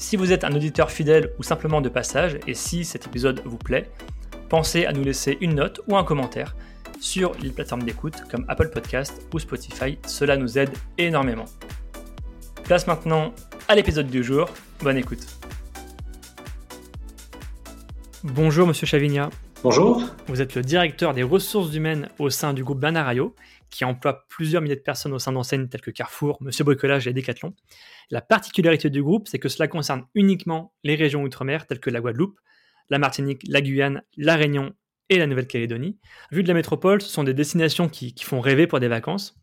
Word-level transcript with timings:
Si 0.00 0.16
vous 0.16 0.32
êtes 0.32 0.44
un 0.44 0.54
auditeur 0.54 0.92
fidèle 0.92 1.32
ou 1.40 1.42
simplement 1.42 1.80
de 1.80 1.88
passage, 1.88 2.38
et 2.46 2.54
si 2.54 2.84
cet 2.84 3.06
épisode 3.06 3.42
vous 3.44 3.58
plaît, 3.58 3.90
pensez 4.48 4.86
à 4.86 4.92
nous 4.92 5.02
laisser 5.02 5.36
une 5.40 5.56
note 5.56 5.80
ou 5.88 5.96
un 5.96 6.04
commentaire 6.04 6.54
sur 7.00 7.32
les 7.42 7.50
plateformes 7.50 7.82
d'écoute 7.82 8.14
comme 8.30 8.44
Apple 8.46 8.70
Podcast 8.70 9.20
ou 9.34 9.40
Spotify, 9.40 9.98
cela 10.06 10.36
nous 10.36 10.56
aide 10.56 10.70
énormément. 10.98 11.46
Place 12.62 12.86
maintenant 12.86 13.34
à 13.66 13.74
l'épisode 13.74 14.06
du 14.06 14.22
jour, 14.22 14.48
bonne 14.82 14.98
écoute. 14.98 15.26
Bonjour 18.22 18.68
Monsieur 18.68 18.86
Chavignat. 18.86 19.30
Bonjour. 19.64 20.04
Vous 20.28 20.40
êtes 20.40 20.54
le 20.54 20.62
directeur 20.62 21.12
des 21.12 21.24
ressources 21.24 21.74
humaines 21.74 22.08
au 22.20 22.30
sein 22.30 22.52
du 22.52 22.62
groupe 22.62 22.78
Bernard 22.78 23.08
qui 23.70 23.84
emploie 23.84 24.26
plusieurs 24.28 24.62
milliers 24.62 24.76
de 24.76 24.80
personnes 24.80 25.12
au 25.12 25.18
sein 25.18 25.32
d'enseignes 25.32 25.68
telles 25.68 25.80
que 25.80 25.90
Carrefour, 25.90 26.38
Monsieur 26.40 26.64
Bricolage 26.64 27.06
et 27.06 27.12
Decathlon. 27.12 27.54
La 28.10 28.20
particularité 28.20 28.90
du 28.90 29.02
groupe, 29.02 29.28
c'est 29.28 29.38
que 29.38 29.48
cela 29.48 29.68
concerne 29.68 30.06
uniquement 30.14 30.74
les 30.84 30.94
régions 30.94 31.22
outre-mer 31.22 31.66
telles 31.66 31.80
que 31.80 31.90
la 31.90 32.00
Guadeloupe, 32.00 32.40
la 32.90 32.98
Martinique, 32.98 33.42
la 33.46 33.60
Guyane, 33.60 34.02
la 34.16 34.36
Réunion 34.36 34.74
et 35.10 35.18
la 35.18 35.26
Nouvelle-Calédonie. 35.26 35.98
Vu 36.32 36.42
de 36.42 36.48
la 36.48 36.54
métropole, 36.54 37.02
ce 37.02 37.08
sont 37.08 37.24
des 37.24 37.34
destinations 37.34 37.88
qui, 37.88 38.14
qui 38.14 38.24
font 38.24 38.40
rêver 38.40 38.66
pour 38.66 38.80
des 38.80 38.88
vacances. 38.88 39.34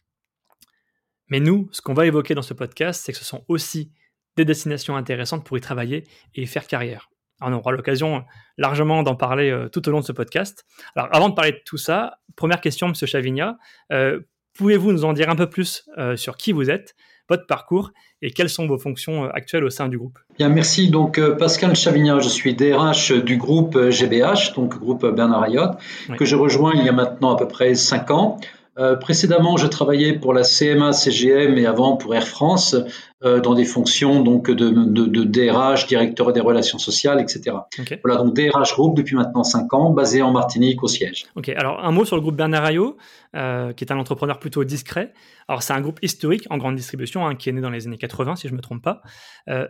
Mais 1.30 1.39
nous, 1.39 1.69
ce 1.72 1.81
qu'on 1.81 1.94
va 1.94 2.05
évoquer 2.05 2.35
dans 2.35 2.41
ce 2.41 2.53
podcast, 2.53 3.03
c'est 3.03 3.11
que 3.11 3.17
ce 3.17 3.25
sont 3.25 3.45
aussi 3.47 3.91
des 4.35 4.45
destinations 4.45 4.95
intéressantes 4.95 5.45
pour 5.45 5.57
y 5.57 5.61
travailler 5.61 6.03
et 6.35 6.44
y 6.44 6.47
faire 6.47 6.67
carrière. 6.67 7.09
On 7.41 7.53
aura 7.53 7.72
l'occasion 7.72 8.23
largement 8.58 9.03
d'en 9.03 9.16
parler 9.16 9.50
euh, 9.50 9.69
tout 9.69 9.88
au 9.88 9.91
long 9.91 10.00
de 10.00 10.05
ce 10.05 10.11
podcast. 10.11 10.66
Alors, 10.95 11.09
avant 11.14 11.30
de 11.30 11.36
parler 11.36 11.52
de 11.52 11.61
tout 11.66 11.78
ça, 11.78 12.19
première 12.36 12.61
question, 12.61 12.88
Monsieur 12.88 13.08
Chavignat, 13.08 13.58
euh, 13.91 14.19
pouvez-vous 14.58 14.91
nous 14.91 15.05
en 15.05 15.14
dire 15.14 15.30
un 15.30 15.36
peu 15.36 15.50
plus 15.50 15.86
euh, 15.97 16.16
sur 16.16 16.38
qui 16.38 16.52
vous 16.52 16.69
êtes, 16.69 16.95
votre 17.28 17.47
parcours 17.47 17.91
et 18.22 18.31
quelles 18.31 18.50
sont 18.50 18.67
vos 18.67 18.78
fonctions 18.78 19.25
actuelles 19.31 19.63
au 19.63 19.69
sein 19.69 19.88
du 19.88 19.97
groupe? 19.97 20.19
Bien, 20.38 20.50
merci. 20.50 20.89
Donc, 20.89 21.19
Pascal 21.38 21.75
Chavignat, 21.75 22.19
je 22.19 22.30
suis 22.30 22.53
DRH 22.53 23.11
du 23.11 23.38
groupe 23.38 23.78
GBH, 23.89 24.53
donc 24.56 24.78
groupe 24.78 25.06
Bernard 25.08 25.44
Ayotte, 25.44 25.78
que 26.17 26.23
j'ai 26.23 26.36
rejoint 26.36 26.73
il 26.75 26.86
y 26.86 26.89
a 26.89 26.91
maintenant 26.91 27.36
à 27.36 27.38
peu 27.38 27.47
près 27.47 27.73
cinq 27.73 28.11
ans. 28.11 28.39
Euh, 28.78 28.95
précédemment, 28.95 29.56
je 29.56 29.68
travaillais 29.68 30.14
pour 30.14 30.34
la 30.34 30.44
CMA 30.44 30.92
CGM 30.92 31.58
et 31.58 31.66
avant 31.66 31.95
pour 31.95 32.14
Air 32.14 32.28
France 32.28 32.76
euh, 33.23 33.40
dans 33.40 33.56
des 33.56 33.64
fonctions 33.64 34.22
donc 34.22 34.52
de, 34.52 34.70
de, 34.70 35.06
de, 35.06 35.23
DRH, 35.23 35.88
directeur 35.88 36.34
des 36.34 36.42
relations 36.42 36.78
sociales, 36.78 37.22
etc. 37.22 37.56
Voilà 38.03 38.22
donc 38.22 38.34
DRH 38.34 38.73
Group 38.73 38.98
depuis 38.98 39.16
maintenant 39.16 39.44
5 39.44 39.73
ans, 39.73 39.92
basé 39.92 40.22
en 40.22 40.31
Martinique 40.31 40.84
au 40.84 40.88
siège. 40.88 41.26
Ok. 41.36 41.50
Alors 41.50 41.84
un 41.86 41.92
mot 41.92 42.03
sur 42.03 42.18
le 42.18 42.22
groupe 42.22 42.36
Bernard 42.36 42.66
Ayot, 42.66 42.98
euh, 43.36 43.72
qui 43.72 43.86
est 43.86 43.94
un 43.94 43.98
entrepreneur 43.98 44.40
plutôt 44.40 44.66
discret. 44.66 45.14
Alors 45.48 45.64
c'est 45.64 45.73
un 45.73 45.81
groupe 45.81 46.00
historique 46.02 46.46
en 46.50 46.58
grande 46.58 46.76
distribution 46.76 47.26
hein, 47.26 47.36
qui 47.36 47.48
est 47.50 47.53
né 47.53 47.62
dans 47.62 47.70
les 47.70 47.88
années 47.88 47.98
80 47.98 48.36
si 48.36 48.50
je 48.50 48.53
me 48.53 48.62
trompe 48.62 48.84
pas. 48.84 49.02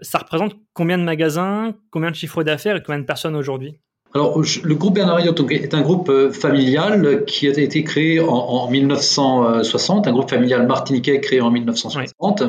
Ça 0.02 0.18
représente 0.18 0.56
combien 0.74 0.98
de 0.98 1.04
magasins, 1.04 1.74
combien 1.92 2.10
de 2.10 2.16
chiffres 2.16 2.44
d'affaires 2.44 2.78
et 2.78 2.82
combien 2.82 3.00
de 3.00 3.06
personnes 3.06 3.36
aujourd'hui? 3.36 3.80
Alors, 4.16 4.40
le 4.40 4.76
groupe 4.76 4.94
Bernard 4.94 5.20
est 5.20 5.74
un 5.74 5.82
groupe 5.82 6.08
euh, 6.08 6.32
familial 6.32 7.26
qui 7.26 7.50
a 7.50 7.52
été 7.52 7.84
créé 7.84 8.22
en, 8.22 8.70
1960, 8.70 10.08
un 10.08 10.12
groupe 10.14 10.30
familial 10.30 10.66
martiniquais 10.66 11.20
créé 11.20 11.42
en 11.42 11.52
1960. 11.52 12.44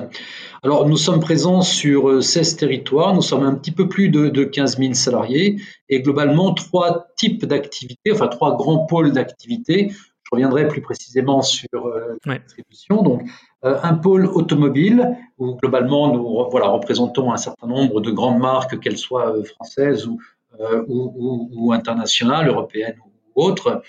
Alors, 0.62 0.86
nous 0.88 0.96
sommes 0.96 1.18
présents 1.18 1.62
sur 1.62 2.22
16 2.22 2.54
euh, 2.54 2.56
territoires, 2.56 3.14
nous 3.14 3.22
sommes 3.22 3.42
un 3.42 3.52
petit 3.52 3.72
peu 3.72 3.88
plus 3.88 4.10
de, 4.10 4.28
de 4.28 4.44
15 4.44 4.78
000 4.78 4.94
salariés 4.94 5.60
et 5.88 6.02
globalement 6.02 6.54
trois 6.54 7.08
types 7.16 7.44
d'activités, 7.44 8.12
enfin 8.12 8.28
trois 8.28 8.56
grands 8.56 8.86
pôles 8.86 9.10
d'activités. 9.10 9.88
Je 9.90 10.30
reviendrai 10.30 10.68
plus 10.68 10.82
précisément 10.82 11.42
sur 11.42 11.66
euh, 11.74 12.16
la 12.26 12.38
distribution. 12.38 13.02
Donc, 13.02 13.22
un 13.64 13.94
pôle 13.94 14.26
automobile 14.26 15.16
où 15.38 15.56
globalement 15.56 16.14
nous 16.14 16.48
voilà, 16.52 16.68
représentons 16.68 17.32
un 17.32 17.36
certain 17.36 17.66
nombre 17.66 18.00
de 18.00 18.12
grandes 18.12 18.38
marques, 18.38 18.78
qu'elles 18.78 18.98
soient 18.98 19.34
françaises 19.44 20.06
ou, 20.06 20.20
euh, 20.60 20.82
ou, 20.88 21.50
ou, 21.52 21.72
internationales, 21.72 22.48
européennes 22.48 22.96
ou 23.04 23.42
autres. 23.42 23.82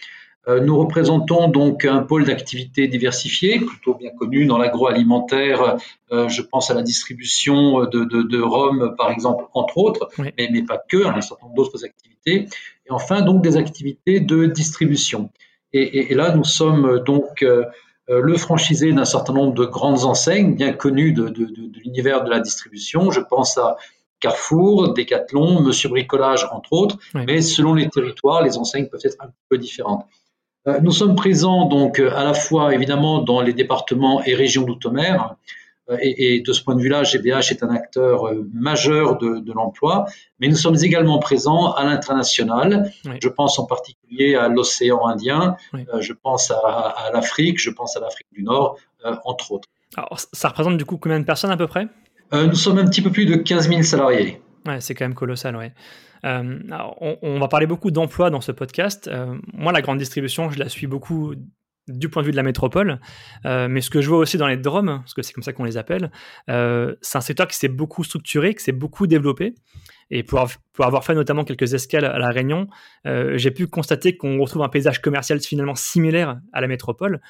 Euh, 0.48 0.62
nous 0.62 0.78
représentons 0.78 1.50
donc 1.50 1.86
un 1.86 2.04
pôle 2.04 2.26
d'activité 2.26 2.88
diversifié, 2.88 3.60
plutôt 3.60 3.96
bien 3.96 4.12
connu 4.12 4.46
dans 4.46 4.58
l'agroalimentaire. 4.58 5.78
Euh, 6.12 6.28
je 6.30 6.42
pense 6.42 6.72
à 6.72 6.74
la 6.74 6.82
distribution 6.82 7.82
de, 7.82 8.06
de, 8.06 8.22
de 8.22 8.42
rhum, 8.42 8.96
par 8.98 9.12
exemple, 9.12 9.46
entre 9.54 9.78
autres, 9.78 10.10
mais, 10.18 10.34
mais, 10.38 10.64
pas 10.64 10.78
que, 10.78 11.06
un 11.06 11.22
certain 11.22 11.46
nombre 11.46 11.56
d'autres 11.56 11.84
activités. 11.84 12.48
Et 12.86 12.92
enfin, 12.92 13.22
donc 13.22 13.42
des 13.42 13.58
activités 13.58 14.20
de 14.20 14.46
distribution. 14.46 15.30
Et, 15.74 15.82
et, 15.82 16.12
et 16.12 16.16
là, 16.16 16.34
nous 16.34 16.46
sommes 16.46 17.04
donc 17.06 17.46
le 18.10 18.38
franchisé 18.38 18.94
d'un 18.94 19.04
certain 19.04 19.34
nombre 19.34 19.54
de 19.54 19.66
grandes 19.66 20.06
enseignes 20.06 20.56
bien 20.56 20.72
connues 20.72 21.12
de 21.12 21.28
l'univers 21.84 22.24
de 22.24 22.30
la 22.30 22.40
distribution. 22.40 23.12
Je 23.12 23.20
pense 23.20 23.58
à 23.58 23.76
Carrefour, 24.20 24.94
Decathlon, 24.94 25.62
Monsieur 25.62 25.90
Bricolage, 25.90 26.48
entre 26.52 26.74
autres, 26.74 26.98
mais 27.14 27.42
selon 27.42 27.74
les 27.74 27.90
territoires, 27.90 28.42
les 28.42 28.58
enseignes 28.58 28.88
peuvent 28.88 29.02
être 29.04 29.18
un 29.20 29.30
peu 29.50 29.58
différentes. 29.58 30.06
Euh, 30.68 30.80
nous 30.82 30.92
sommes 30.92 31.16
présents 31.16 31.66
donc 31.66 32.00
à 32.00 32.24
la 32.24 32.34
fois 32.34 32.74
évidemment 32.74 33.22
dans 33.22 33.42
les 33.42 33.54
départements 33.54 34.22
et 34.24 34.34
régions 34.34 34.64
d'outre-mer, 34.64 35.36
euh, 35.90 35.98
et, 36.02 36.42
de 36.42 36.52
ce 36.52 36.62
point 36.62 36.76
de 36.76 36.82
vue-là, 36.82 37.04
GBH 37.04 37.52
est 37.52 37.64
un 37.64 37.70
acteur 37.70 38.28
euh, 38.28 38.46
majeur 38.54 39.18
de, 39.18 39.54
l'emploi, 39.54 40.06
mais 40.40 40.50
nous 40.50 40.58
sommes 40.58 40.76
également 40.82 41.20
présents 41.20 41.72
à 41.72 41.86
l'international. 41.86 42.92
Je 43.22 43.30
pense 43.30 43.58
en 43.60 43.66
particulier 43.66 44.36
à 44.36 44.50
l'océan 44.50 45.08
Indien, 45.08 45.56
je 46.00 46.14
pense 46.14 46.52
à, 46.52 47.10
l'Afrique, 47.14 47.60
je 47.60 47.70
pense 47.70 47.96
à 47.96 48.02
l'Afrique 48.02 48.28
du 48.34 48.44
Nord, 48.44 48.78
entre 49.24 49.54
autres. 49.54 49.70
Alors, 49.96 50.20
ça 50.20 50.50
représente 50.50 50.78
du 50.78 50.84
coup 50.84 50.98
combien 50.98 51.20
de 51.20 51.26
personnes 51.26 51.52
à 51.52 51.58
peu 51.58 51.68
près? 51.68 51.88
Nous 52.32 52.56
sommes 52.56 52.78
un 52.78 52.86
petit 52.86 53.02
peu 53.02 53.12
plus 53.12 53.26
de 53.26 53.36
15 53.36 53.70
000 53.70 53.82
salariés. 53.84 54.42
C'est 54.80 54.96
quand 54.96 55.06
même 55.06 55.14
colossal, 55.14 55.56
ouais. 55.56 55.74
Euh, 56.26 56.60
on, 57.22 57.40
va 57.40 57.48
parler 57.48 57.68
beaucoup 57.68 57.92
d'emploi 57.92 58.30
dans 58.30 58.42
ce 58.42 58.52
podcast. 58.52 59.08
Euh, 59.08 59.36
moi, 59.54 59.72
la 59.72 59.82
grande 59.82 59.98
distribution, 59.98 60.50
je 60.50 60.60
la 60.60 60.70
suis 60.70 60.88
beaucoup 60.88 61.34
du 61.88 62.10
point 62.10 62.22
de 62.22 62.26
vue 62.26 62.32
de 62.32 62.38
la 62.38 62.44
métropole, 62.44 63.00
mais 63.46 63.80
ce 63.80 63.90
que 63.90 64.02
je 64.02 64.10
vois 64.10 64.18
aussi 64.18 64.38
dans 64.38 64.48
les 64.48 64.58
DROM, 64.58 65.00
parce 65.00 65.14
que 65.14 65.22
c'est 65.22 65.32
comme 65.32 65.44
ça 65.44 65.54
qu'on 65.54 65.64
les 65.64 65.78
appelle, 65.78 66.12
c'est 66.48 67.18
un 67.18 67.22
secteur 67.22 67.48
qui 67.48 67.56
s'est 67.56 67.70
beaucoup 67.70 68.04
structuré, 68.04 68.54
qui 68.54 68.62
s'est 68.62 68.74
beaucoup 68.74 69.08
développé. 69.08 69.56
Et 70.10 70.24
pour, 70.24 70.46
pour, 70.74 70.86
avoir 70.86 71.06
fait 71.06 71.16
notamment 71.16 71.46
quelques 71.46 71.74
escales 71.74 72.04
à 72.04 72.20
La 72.20 72.30
Réunion, 72.30 72.68
j'ai 73.06 73.52
pu 73.52 73.68
constater 73.68 74.18
qu'on 74.18 74.38
retrouve 74.38 74.64
un 74.64 74.68
paysage 74.68 75.02
commercial 75.02 75.40
finalement 75.40 75.76
similaire 75.76 76.42
à 76.52 76.60
la 76.60 76.68
métropole. 76.68 77.22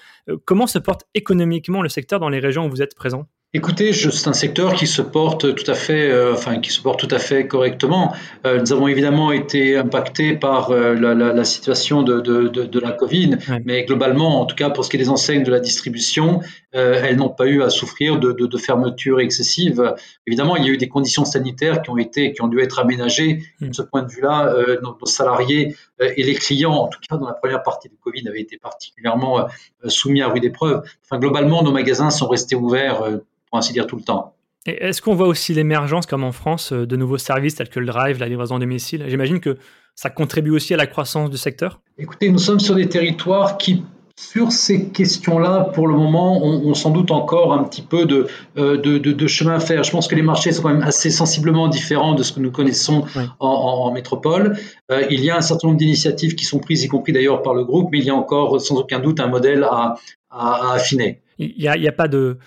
comment 0.46 0.66
se 0.66 0.80
porte 0.80 1.04
économiquement 1.14 1.84
le 1.84 1.90
secteur 1.90 2.20
dans 2.20 2.30
les 2.30 2.40
régions 2.40 2.66
où 2.66 2.70
vous 2.72 2.82
êtes 2.82 2.96
présent? 2.96 3.28
Écoutez, 3.54 3.94
c'est 3.94 4.28
un 4.28 4.34
secteur 4.34 4.74
qui 4.74 4.88
se 4.88 5.02
porte 5.02 5.56
tout 5.56 5.72
à 5.72 5.74
fait, 5.74 6.12
euh, 6.12 6.34
enfin 6.34 6.60
qui 6.60 6.70
se 6.70 6.82
porte 6.82 7.00
tout 7.00 7.16
à 7.16 7.18
fait 7.18 7.48
correctement. 7.48 8.14
Euh, 8.46 8.60
nous 8.60 8.74
avons 8.74 8.90
évidemment 8.90 9.32
été 9.32 9.78
impactés 9.78 10.36
par 10.36 10.72
euh, 10.72 10.96
la, 10.96 11.14
la, 11.14 11.32
la, 11.32 11.44
situation 11.46 12.04
de, 12.04 12.20
de, 12.20 12.50
de, 12.50 12.66
de 12.66 12.80
la 12.82 12.92
Covid, 12.92 13.38
mais 13.64 13.86
globalement, 13.86 14.42
en 14.42 14.46
tout 14.46 14.56
cas 14.58 14.70
pour 14.70 14.84
ce 14.84 14.90
qui 14.90 14.98
est 14.98 15.00
des 15.00 15.08
enseignes 15.08 15.44
de 15.44 15.52
la 15.52 15.62
distribution, 15.62 16.42
elles 16.74 17.16
n'ont 17.16 17.30
pas 17.30 17.48
eu 17.48 17.64
à 17.64 17.70
souffrir 17.70 18.20
de, 18.20 18.58
fermetures 18.58 19.22
excessives. 19.22 19.96
Évidemment, 20.28 20.58
il 20.58 20.66
y 20.66 20.70
a 20.70 20.74
eu 20.74 20.78
des 20.78 20.90
conditions 20.90 21.24
sanitaires 21.24 21.82
qui 21.82 21.90
ont 21.90 21.98
été, 21.98 22.34
qui 22.34 22.42
ont 22.42 22.48
dû 22.50 22.60
être 22.60 22.80
aménagées. 22.80 23.44
Mm. 23.62 23.70
De 23.70 23.74
ce 23.74 23.82
point 23.82 24.04
de 24.04 24.12
vue-là, 24.12 24.54
nos, 24.84 24.96
nos, 25.00 25.06
salariés 25.06 25.76
et 26.00 26.22
les 26.22 26.36
clients, 26.36 26.74
en 26.74 26.88
tout 26.90 27.00
cas 27.10 27.16
dans 27.16 27.26
la 27.26 27.34
première 27.34 27.64
partie 27.64 27.88
du 27.88 27.96
Covid, 27.96 28.28
avaient 28.28 28.42
été 28.42 28.58
particulièrement 28.58 29.48
soumis 29.86 30.22
à 30.22 30.28
rude 30.28 30.44
épreuve. 30.44 30.84
Enfin, 31.06 31.18
globalement, 31.18 31.64
nos 31.64 31.72
magasins 31.72 32.10
sont 32.10 32.28
restés 32.28 32.56
ouverts 32.56 33.02
pour 33.50 33.60
ainsi 33.60 33.74
dire, 33.74 33.88
tout 33.88 33.96
le 33.96 34.04
temps. 34.04 34.34
Est-ce 34.66 35.02
qu'on 35.02 35.16
voit 35.16 35.28
aussi 35.28 35.54
l'émergence, 35.54 36.06
comme 36.06 36.24
en 36.24 36.34
France, 36.34 36.74
euh, 36.74 36.86
de 36.86 36.96
nouveaux 36.96 37.18
services 37.18 37.56
tels 37.56 37.70
que 37.70 37.80
le 37.80 37.86
drive, 37.86 38.20
la 38.20 38.28
livraison 38.28 38.58
à 38.58 38.60
domicile? 38.60 39.06
J'imagine 39.08 39.40
que 39.40 39.58
ça 39.96 40.10
contribue 40.10 40.52
aussi 40.52 40.74
à 40.74 40.78
la 40.78 40.88
croissance 40.88 41.30
du 41.30 41.38
secteur 41.38 41.82
Écoutez, 41.98 42.30
nous 42.30 42.38
sommes 42.38 42.60
sur 42.60 42.76
des 42.76 42.90
territoires 42.90 43.58
qui, 43.58 43.84
sur 44.20 44.52
ces 44.52 44.90
questions-là, 44.90 45.72
pour 45.74 45.88
le 45.88 45.96
moment, 45.96 46.44
ont, 46.44 46.74
sans 46.74 46.92
doute 46.92 47.12
encore 47.12 47.54
un 47.54 47.64
petit 47.64 47.82
peu 47.82 48.06
de, 48.06 48.28
euh, 48.58 48.78
de, 48.78 48.98
de, 48.98 49.28
chemin 49.28 49.56
à 49.56 49.60
faire. 49.60 49.84
Je 49.84 49.92
pense 49.92 50.08
que 50.08 50.16
les 50.16 50.22
marchés 50.22 50.52
sont 50.52 50.64
quand 50.64 50.74
même 50.74 50.84
assez 50.84 51.12
sensiblement 51.12 51.70
différents 51.70 52.14
de 52.14 52.24
ce 52.24 52.34
que 52.34 52.42
nous 52.42 52.52
connaissons 52.52 53.06
en, 53.40 53.92
métropole. 53.92 54.58
Euh, 54.92 55.06
il 55.10 55.24
y 55.24 55.30
a 55.30 55.38
un 55.38 55.42
certain 55.42 55.70
nombre 55.70 55.80
d'initiatives 55.80 56.36
qui 56.36 56.46
sont 56.46 56.60
prises, 56.60 56.84
y 56.84 56.88
compris 56.90 57.14
d'ailleurs 57.14 57.42
par 57.42 57.54
le 57.54 57.64
groupe, 57.64 57.90
mais 57.92 58.00
il 58.00 58.06
y 58.06 58.10
a 58.10 58.16
encore 58.16 58.60
sans 58.60 58.76
aucun 58.76 59.00
doute 59.00 59.20
un 59.22 59.28
modèle 59.28 59.64
à, 59.64 59.96
à, 60.30 60.74
affiner. 60.74 61.22
Il 61.40 61.54
n'y 61.58 61.68
a, 61.68 61.74
a, 61.74 61.92
pas 61.92 62.08
de 62.08 62.38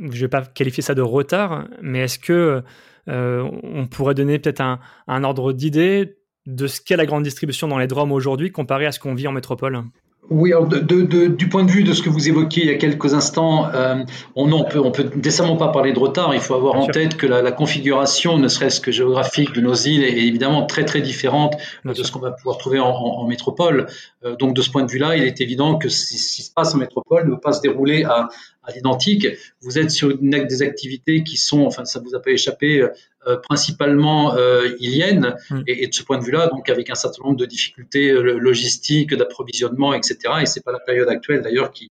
je 0.00 0.06
ne 0.06 0.10
vais 0.12 0.28
pas 0.28 0.42
qualifier 0.42 0.82
ça 0.82 0.94
de 0.94 1.02
retard, 1.02 1.68
mais 1.82 2.00
est-ce 2.00 2.18
que 2.18 2.62
euh, 3.08 3.50
on 3.62 3.86
pourrait 3.86 4.14
donner 4.14 4.38
peut-être 4.38 4.60
un, 4.60 5.24
ordre 5.24 5.52
d'idée 5.52 6.18
de 6.46 6.66
ce 6.66 6.80
qu'est 6.80 6.96
la 6.96 7.06
grande 7.06 7.24
distribution 7.24 7.68
dans 7.68 7.78
les 7.78 7.86
DROM 7.86 8.12
aujourd'hui 8.12 8.50
comparé 8.50 8.86
à 8.86 8.92
ce 8.92 9.00
qu'on 9.00 9.14
vit 9.14 9.26
en 9.26 9.32
métropole? 9.32 9.82
Oui, 10.30 10.52
alors 10.52 10.66
du 10.66 11.48
point 11.48 11.64
de 11.64 11.70
vue 11.70 11.84
de 11.84 11.94
ce 11.94 12.02
que 12.02 12.10
vous 12.10 12.28
évoquiez 12.28 12.64
il 12.64 12.68
y 12.68 12.74
a 12.74 12.76
quelques 12.76 13.14
instants, 13.14 13.72
euh, 13.72 14.04
on, 14.36 14.52
on 14.52 14.64
peut, 14.64 14.78
on 14.78 14.90
peut 14.90 15.04
décemment 15.04 15.56
pas 15.56 15.68
parler 15.68 15.94
de 15.94 15.98
retard. 15.98 16.34
Il 16.34 16.40
faut 16.40 16.54
avoir 16.54 16.74
en 16.74 16.86
tête 16.86 17.16
que 17.16 17.26
la, 17.26 17.50
configuration, 17.50 18.36
ne 18.36 18.48
serait-ce 18.48 18.80
que 18.82 18.92
géographique, 18.92 19.54
de 19.54 19.62
nos 19.62 19.74
îles 19.74 20.04
est 20.04 20.18
évidemment 20.18 20.66
très 20.66 20.84
très 20.84 21.00
différente 21.00 21.54
de 21.84 21.94
ce 21.94 22.12
qu'on 22.12 22.18
va 22.18 22.32
pouvoir 22.32 22.58
trouver 22.58 22.78
en, 22.78 23.26
métropole. 23.26 23.86
Euh, 24.24 24.36
donc 24.36 24.54
de 24.54 24.60
ce 24.60 24.70
point 24.70 24.82
de 24.82 24.90
vue-là, 24.90 25.16
il 25.16 25.24
est 25.24 25.40
évident 25.40 25.78
que 25.78 25.88
ce 25.88 26.06
qui 26.08 26.42
se 26.42 26.52
passe 26.52 26.74
en 26.74 26.78
métropole 26.78 27.24
ne 27.24 27.30
va 27.30 27.38
pas 27.38 27.52
se 27.52 27.62
dérouler 27.62 28.04
à, 28.04 28.28
à 28.68 28.72
l'identique. 28.72 29.26
Vous 29.62 29.78
êtes 29.78 29.90
sur 29.90 30.10
une, 30.10 30.30
des 30.46 30.62
activités 30.62 31.24
qui 31.24 31.38
sont, 31.38 31.64
enfin 31.64 31.84
ça 31.86 32.00
vous 32.00 32.14
a 32.14 32.20
pas 32.20 32.30
échappé, 32.30 32.82
euh, 32.82 32.88
principalement 33.36 34.34
euh, 34.34 34.70
iliennes, 34.80 35.36
mm. 35.50 35.62
et, 35.66 35.86
de 35.86 35.94
ce 35.94 36.02
point 36.02 36.18
de 36.18 36.24
vue-là, 36.24 36.48
donc 36.48 36.68
avec 36.68 36.90
un 36.90 36.94
certain 36.94 37.22
nombre 37.24 37.36
de 37.36 37.46
difficultés 37.46 38.10
euh, 38.10 38.38
logistiques, 38.38 39.14
d'approvisionnement, 39.14 39.94
etc. 39.94 40.18
Et 40.42 40.46
c'est 40.46 40.64
pas 40.64 40.72
la 40.72 40.80
période 40.80 41.08
actuelle 41.08 41.42
d'ailleurs 41.42 41.70
qui, 41.70 41.90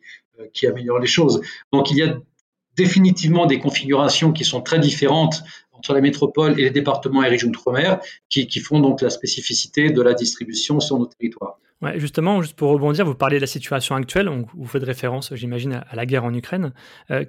qui 0.53 0.67
améliore 0.67 0.99
les 0.99 1.07
choses. 1.07 1.41
Donc 1.71 1.91
il 1.91 1.97
y 1.97 2.03
a 2.03 2.17
définitivement 2.75 3.45
des 3.45 3.59
configurations 3.59 4.31
qui 4.31 4.43
sont 4.43 4.61
très 4.61 4.79
différentes 4.79 5.43
entre 5.71 5.93
la 5.93 6.01
métropole 6.01 6.59
et 6.59 6.63
les 6.63 6.71
départements 6.71 7.23
et 7.23 7.29
régions 7.29 7.49
d'outre-mer, 7.49 7.99
qui, 8.29 8.47
qui, 8.47 8.59
font 8.59 8.79
donc 8.79 9.01
la 9.01 9.11
spécificité 9.11 9.91
de 9.91 10.01
la 10.01 10.15
distribution 10.15 10.79
sur 10.79 10.97
nos 10.97 11.05
territoires. 11.05 11.59
Ouais, 11.83 11.99
justement, 11.99 12.41
juste 12.41 12.55
pour 12.55 12.71
rebondir, 12.71 13.05
vous 13.05 13.13
parlez 13.13 13.35
de 13.35 13.41
la 13.41 13.47
situation 13.47 13.93
actuelle, 13.95 14.27
vous 14.55 14.65
faites 14.65 14.83
référence, 14.83 15.31
j'imagine, 15.35 15.83
à 15.87 15.95
la 15.95 16.07
guerre 16.07 16.23
en 16.23 16.33
Ukraine. 16.33 16.73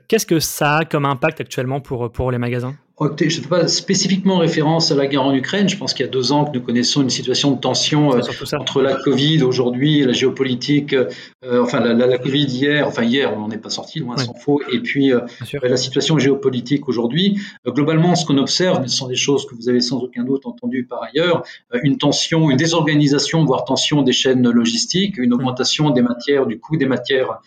Qu'est-ce 0.08 0.24
que 0.24 0.40
ça 0.40 0.78
a 0.78 0.84
comme 0.86 1.04
impact 1.04 1.42
actuellement 1.42 1.82
pour, 1.82 2.10
pour 2.10 2.30
les 2.30 2.38
magasins? 2.38 2.74
Je 3.00 3.24
ne 3.24 3.30
fais 3.30 3.48
pas 3.48 3.68
spécifiquement 3.68 4.38
référence 4.38 4.90
à 4.90 4.96
la 4.96 5.06
guerre 5.06 5.22
en 5.22 5.34
Ukraine. 5.34 5.68
Je 5.68 5.76
pense 5.76 5.94
qu'il 5.94 6.04
y 6.04 6.08
a 6.08 6.10
deux 6.10 6.32
ans 6.32 6.44
que 6.44 6.56
nous 6.56 6.62
connaissons 6.62 7.02
une 7.02 7.10
situation 7.10 7.52
de 7.52 7.60
tension 7.60 8.14
euh, 8.14 8.20
entre 8.58 8.82
la 8.82 8.94
Covid 8.94 9.42
aujourd'hui, 9.42 10.04
la 10.04 10.12
géopolitique, 10.12 10.94
euh, 10.94 11.62
enfin 11.62 11.80
la, 11.80 11.94
la, 11.94 12.18
Covid 12.18 12.46
hier, 12.46 12.86
enfin 12.86 13.04
hier 13.04 13.32
on 13.36 13.40
n'en 13.40 13.50
est 13.50 13.58
pas 13.58 13.70
sorti, 13.70 14.00
loin 14.00 14.16
s'en 14.16 14.34
faut, 14.34 14.60
et 14.72 14.80
puis 14.80 15.12
euh, 15.12 15.20
la 15.62 15.76
situation 15.76 16.18
géopolitique 16.18 16.88
aujourd'hui. 16.88 17.40
globalement, 17.66 18.16
ce 18.16 18.26
qu'on 18.26 18.38
observe, 18.38 18.84
ce 18.86 18.96
sont 18.96 19.08
des 19.08 19.16
choses 19.16 19.46
que 19.46 19.54
vous 19.54 19.68
avez 19.68 19.80
sans 19.80 19.98
aucun 19.98 20.24
doute 20.24 20.46
entendues 20.46 20.84
par 20.84 21.02
ailleurs, 21.02 21.44
une 21.82 21.98
tension, 21.98 22.50
une 22.50 22.56
désorganisation, 22.56 23.44
voire 23.44 23.64
tension 23.64 24.02
des 24.02 24.12
chaînes 24.12 24.48
logistiques, 24.48 25.18
une 25.18 25.32
augmentation 25.32 25.90
des 25.90 26.02
matières, 26.02 26.46
du 26.46 26.58
coût 26.58 26.76
des 26.76 26.86
matières 26.86 27.40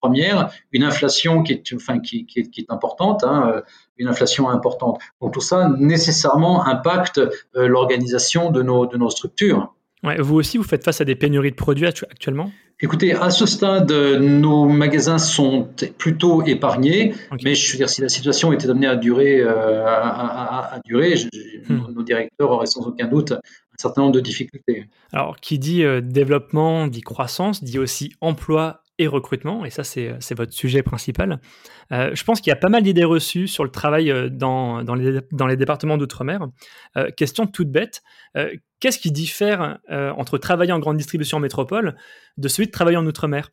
premières, 0.00 0.50
une 0.72 0.82
inflation 0.82 1.42
qui 1.42 1.52
est, 1.52 1.72
enfin, 1.74 2.00
qui, 2.00 2.26
qui 2.26 2.40
est, 2.40 2.50
qui 2.50 2.60
est 2.62 2.70
importante. 2.70 3.24
Hein, 3.24 3.62
une 3.98 4.08
inflation 4.08 4.48
importante. 4.48 5.00
Donc 5.20 5.32
tout 5.32 5.40
ça 5.40 5.70
nécessairement 5.78 6.66
impacte 6.66 7.18
euh, 7.18 7.68
l'organisation 7.68 8.50
de 8.50 8.62
nos, 8.62 8.86
de 8.86 8.96
nos 8.96 9.10
structures. 9.10 9.74
Ouais, 10.02 10.20
vous 10.20 10.36
aussi, 10.36 10.58
vous 10.58 10.64
faites 10.64 10.84
face 10.84 11.00
à 11.00 11.04
des 11.04 11.16
pénuries 11.16 11.50
de 11.50 11.56
produits 11.56 11.86
actuellement? 11.86 12.50
Écoutez, 12.80 13.14
à 13.14 13.30
ce 13.30 13.46
stade, 13.46 13.90
nos 13.90 14.66
magasins 14.66 15.16
sont 15.16 15.70
plutôt 15.96 16.44
épargnés, 16.44 17.14
mais 17.42 17.54
je 17.54 17.72
veux 17.72 17.78
dire, 17.78 17.88
si 17.88 18.02
la 18.02 18.10
situation 18.10 18.52
était 18.52 18.68
amenée 18.68 18.86
à 18.86 18.96
durer, 18.96 19.40
euh, 19.40 19.86
à, 19.86 20.78
durer 20.84 21.14
hmm. 21.70 21.78
nos 21.94 22.02
directeurs 22.02 22.50
auraient 22.50 22.66
sans 22.66 22.86
aucun 22.86 23.06
doute 23.06 23.32
un 23.32 23.78
certain 23.78 24.02
nombre 24.02 24.12
de 24.12 24.20
difficultés. 24.20 24.84
Alors, 25.14 25.36
qui 25.40 25.58
dit 25.58 25.84
euh, 25.84 26.02
développement, 26.02 26.86
dit 26.86 27.00
croissance, 27.00 27.64
dit 27.64 27.78
aussi 27.78 28.12
emploi 28.20 28.82
et 28.98 29.06
recrutement, 29.06 29.64
et 29.64 29.70
ça 29.70 29.84
c'est 29.84 30.34
votre 30.34 30.52
sujet 30.52 30.82
principal. 30.82 31.40
Euh, 31.92 32.14
je 32.14 32.24
pense 32.24 32.40
qu'il 32.40 32.50
y 32.50 32.52
a 32.52 32.56
pas 32.56 32.68
mal 32.68 32.82
d'idées 32.82 33.04
reçues 33.04 33.46
sur 33.46 33.62
le 33.62 33.70
travail 33.70 34.10
euh, 34.10 34.28
dans, 34.30 34.82
les, 34.94 35.56
départements 35.56 35.98
d'outre-mer. 35.98 36.46
Euh, 36.96 37.10
question 37.10 37.46
toute 37.46 37.70
bête, 37.70 38.02
qu'est-ce 38.80 38.98
qui 38.98 39.12
diffère 39.12 39.78
entre 39.88 40.38
travailler 40.38 40.72
en 40.72 40.78
grande 40.78 40.96
distribution 40.96 41.38
en 41.38 41.40
métropole 41.40 41.96
de 42.36 42.48
celui 42.48 42.66
de 42.66 42.72
travailler 42.72 42.96
en 42.96 43.06
outre-mer? 43.06 43.50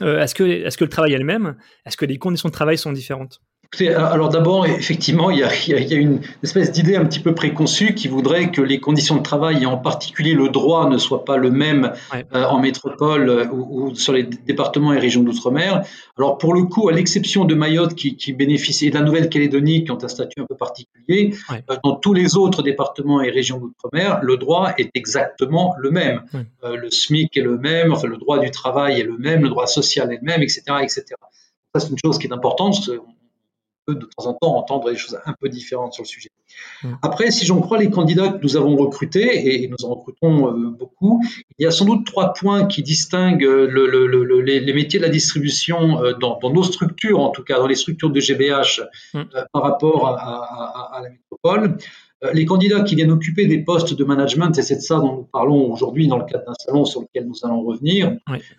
Est-ce 0.00 0.34
que, 0.34 0.42
est 0.42 0.68
-ce 0.68 0.76
que 0.76 0.84
le 0.84 0.90
travail 0.90 1.12
est 1.12 1.18
le 1.18 1.24
même? 1.24 1.56
Est-ce 1.86 1.96
que 1.96 2.04
les 2.04 2.18
conditions 2.18 2.48
de 2.48 2.54
travail 2.54 2.78
sont 2.78 2.92
différentes? 2.92 3.40
Alors 3.82 4.28
d'abord, 4.28 4.66
effectivement, 4.66 5.30
il 5.30 5.38
y, 5.38 5.42
a, 5.42 5.98
une 5.98 6.20
espèce 6.42 6.72
d'idée 6.72 6.96
un 6.96 7.04
petit 7.04 7.20
peu 7.20 7.34
préconçue 7.34 7.94
qui 7.94 8.08
voudrait 8.08 8.50
que 8.50 8.60
les 8.60 8.80
conditions 8.80 9.16
de 9.16 9.22
travail, 9.22 9.62
et 9.62 9.66
en 9.66 9.78
particulier 9.78 10.34
le 10.34 10.48
droit, 10.48 10.88
ne 10.88 10.98
soient 10.98 11.24
pas 11.24 11.36
le 11.36 11.50
même 11.50 11.92
euh, 12.14 12.44
en 12.44 12.58
métropole 12.58 13.28
euh, 13.28 13.46
ou, 13.50 13.94
sur 13.94 14.12
les 14.12 14.24
départements 14.24 14.92
et 14.92 14.98
régions 14.98 15.22
d'outre-mer. 15.22 15.84
Alors 16.18 16.38
pour 16.38 16.54
le 16.54 16.64
coup, 16.64 16.88
à 16.88 16.92
l'exception 16.92 17.44
de 17.44 17.54
Mayotte 17.54 17.94
qui, 17.94 18.16
qui 18.16 18.32
bénéficie, 18.32 18.86
et 18.86 18.90
de 18.90 18.94
la 18.94 19.02
Nouvelle-Calédonie 19.02 19.84
qui 19.84 19.90
ont 19.90 20.02
un 20.02 20.08
statut 20.08 20.40
un 20.40 20.46
peu 20.46 20.56
particulier, 20.56 21.34
euh, 21.50 21.76
dans 21.82 21.96
tous 21.96 22.14
les 22.14 22.36
autres 22.36 22.62
départements 22.62 23.22
et 23.22 23.30
régions 23.30 23.58
d'outre-mer, 23.58 24.20
le 24.22 24.36
droit 24.36 24.74
est 24.78 24.90
exactement 24.94 25.74
le 25.78 25.90
même. 25.90 26.22
le 26.62 26.90
SMIC 26.90 27.36
est 27.36 27.42
le 27.42 27.58
même, 27.58 27.92
enfin 27.92 28.08
le 28.08 28.16
droit 28.16 28.38
du 28.38 28.50
travail 28.50 29.00
est 29.00 29.04
le 29.04 29.18
même, 29.18 29.42
le 29.42 29.48
droit 29.48 29.66
social 29.66 30.12
est 30.12 30.18
le 30.20 30.24
même, 30.24 30.42
etc. 30.42 30.62
etc. 30.82 31.04
Ça, 31.74 31.80
c'est 31.80 31.90
une 31.90 31.98
chose 32.04 32.18
qui 32.18 32.28
est 32.28 32.32
importante 32.32 32.90
peut 33.86 33.94
de 33.94 34.06
temps 34.16 34.26
en 34.26 34.34
temps 34.34 34.56
entendre 34.56 34.90
des 34.90 34.96
choses 34.96 35.18
un 35.24 35.34
peu 35.40 35.48
différentes 35.48 35.94
sur 35.94 36.02
le 36.02 36.08
sujet. 36.08 36.30
Mm. 36.82 36.94
Après, 37.02 37.30
si 37.30 37.46
j'en 37.46 37.60
crois 37.60 37.78
les 37.78 37.90
candidats 37.90 38.28
que 38.28 38.42
nous 38.42 38.56
avons 38.56 38.76
recrutés, 38.76 39.64
et 39.64 39.68
nous 39.68 39.84
en 39.84 39.94
recrutons 39.94 40.48
euh, 40.48 40.70
beaucoup, 40.70 41.22
il 41.58 41.64
y 41.64 41.66
a 41.66 41.70
sans 41.70 41.84
doute 41.84 42.06
trois 42.06 42.32
points 42.32 42.66
qui 42.66 42.82
distinguent 42.82 43.44
euh, 43.44 43.66
le, 43.66 44.40
les, 44.40 44.72
métiers 44.72 44.98
de 44.98 45.04
la 45.04 45.10
distribution 45.10 46.02
euh, 46.02 46.12
dans, 46.14 46.38
nos 46.50 46.62
structures, 46.62 47.20
en 47.20 47.30
tout 47.30 47.42
cas 47.42 47.58
dans 47.58 47.66
les 47.66 47.74
structures 47.74 48.10
de 48.10 48.20
GBH, 48.20 48.82
mm. 49.14 49.22
par 49.52 49.62
rapport 49.62 50.08
à, 50.08 51.00
la 51.02 51.10
métropole. 51.10 51.78
Les 52.32 52.46
candidats 52.46 52.80
qui 52.80 52.94
viennent 52.94 53.10
occuper 53.10 53.44
des 53.44 53.58
postes 53.58 53.92
de 53.92 54.02
management, 54.02 54.56
et 54.56 54.62
c'est 54.62 54.76
de 54.76 54.80
ça 54.80 54.96
dont 54.96 55.14
nous 55.14 55.28
parlons 55.30 55.70
aujourd'hui 55.70 56.08
dans 56.08 56.16
le 56.16 56.24
cadre 56.24 56.44
d'un 56.46 56.54
salon 56.58 56.86
sur 56.86 57.02
lequel 57.02 57.26
nous 57.26 57.34
allons 57.42 57.62
revenir, 57.62 58.16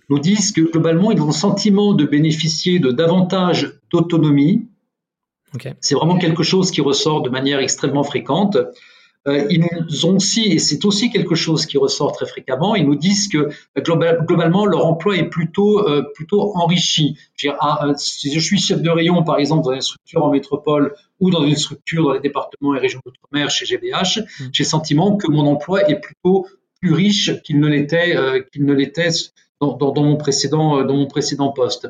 nous 0.09 0.19
disent 0.19 0.51
que 0.51 0.61
globalement, 0.61 1.11
ils 1.11 1.19
ont 1.19 1.27
le 1.27 1.31
sentiment 1.31 1.93
de 1.93 2.05
bénéficier 2.05 2.77
de 2.77 2.91
davantage 2.91 3.79
d'autonomie, 3.91 4.67
c'est 5.79 5.95
vraiment 5.95 6.17
quelque 6.17 6.43
chose 6.43 6.71
qui 6.71 6.81
ressort 6.81 7.21
de 7.21 7.29
manière 7.29 7.59
extrêmement 7.59 8.03
fréquente. 8.03 8.57
Euh, 9.27 9.47
ils 9.49 9.59
nous 9.59 10.05
ont 10.05 10.17
aussi, 10.17 10.51
et 10.51 10.59
c'est 10.59 10.85
aussi 10.85 11.09
quelque 11.09 11.33
chose 11.33 11.65
qui 11.65 11.79
ressort 11.79 12.11
très 12.11 12.27
fréquemment, 12.27 12.75
ils 12.75 12.85
nous 12.85 12.95
disent 12.95 13.27
que 13.27 13.49
euh, 13.77 13.81
globalement 13.81 14.67
leur 14.67 14.85
emploi 14.85 15.17
est 15.17 15.29
plutôt 15.29 15.79
euh, 15.87 16.03
plutôt 16.13 16.55
enrichi. 16.55 17.17
Ah, 17.59 17.93
si 17.97 18.31
je 18.31 18.39
suis 18.39 18.59
chef 18.59 18.83
de 18.83 18.89
rayon, 18.89 19.23
par 19.23 19.39
exemple, 19.39 19.63
dans 19.63 19.73
une 19.73 19.81
structure 19.81 20.23
en 20.23 20.29
métropole 20.29 20.93
ou 21.19 21.31
dans 21.31 21.43
une 21.43 21.55
structure 21.55 22.03
dans 22.03 22.13
les 22.13 22.19
départements 22.19 22.75
et 22.75 22.79
régions 22.79 23.01
d'outre-mer 23.03 23.49
chez 23.49 23.65
GBH, 23.65 24.19
mm. 24.19 24.49
j'ai 24.51 24.63
le 24.63 24.67
sentiment 24.67 25.17
que 25.17 25.27
mon 25.31 25.47
emploi 25.47 25.89
est 25.89 25.99
plutôt 25.99 26.45
plus 26.79 26.93
riche 26.93 27.41
qu'il 27.41 27.59
ne 27.59 27.67
l'était 27.67 28.15
qu'il 28.51 28.65
ne 28.65 28.73
l'était 28.73 29.09
dans, 29.59 29.73
dans, 29.75 30.03
mon 30.03 30.17
précédent 30.17 30.83
dans 30.83 30.93
mon 30.93 31.07
précédent 31.07 31.51
poste. 31.51 31.87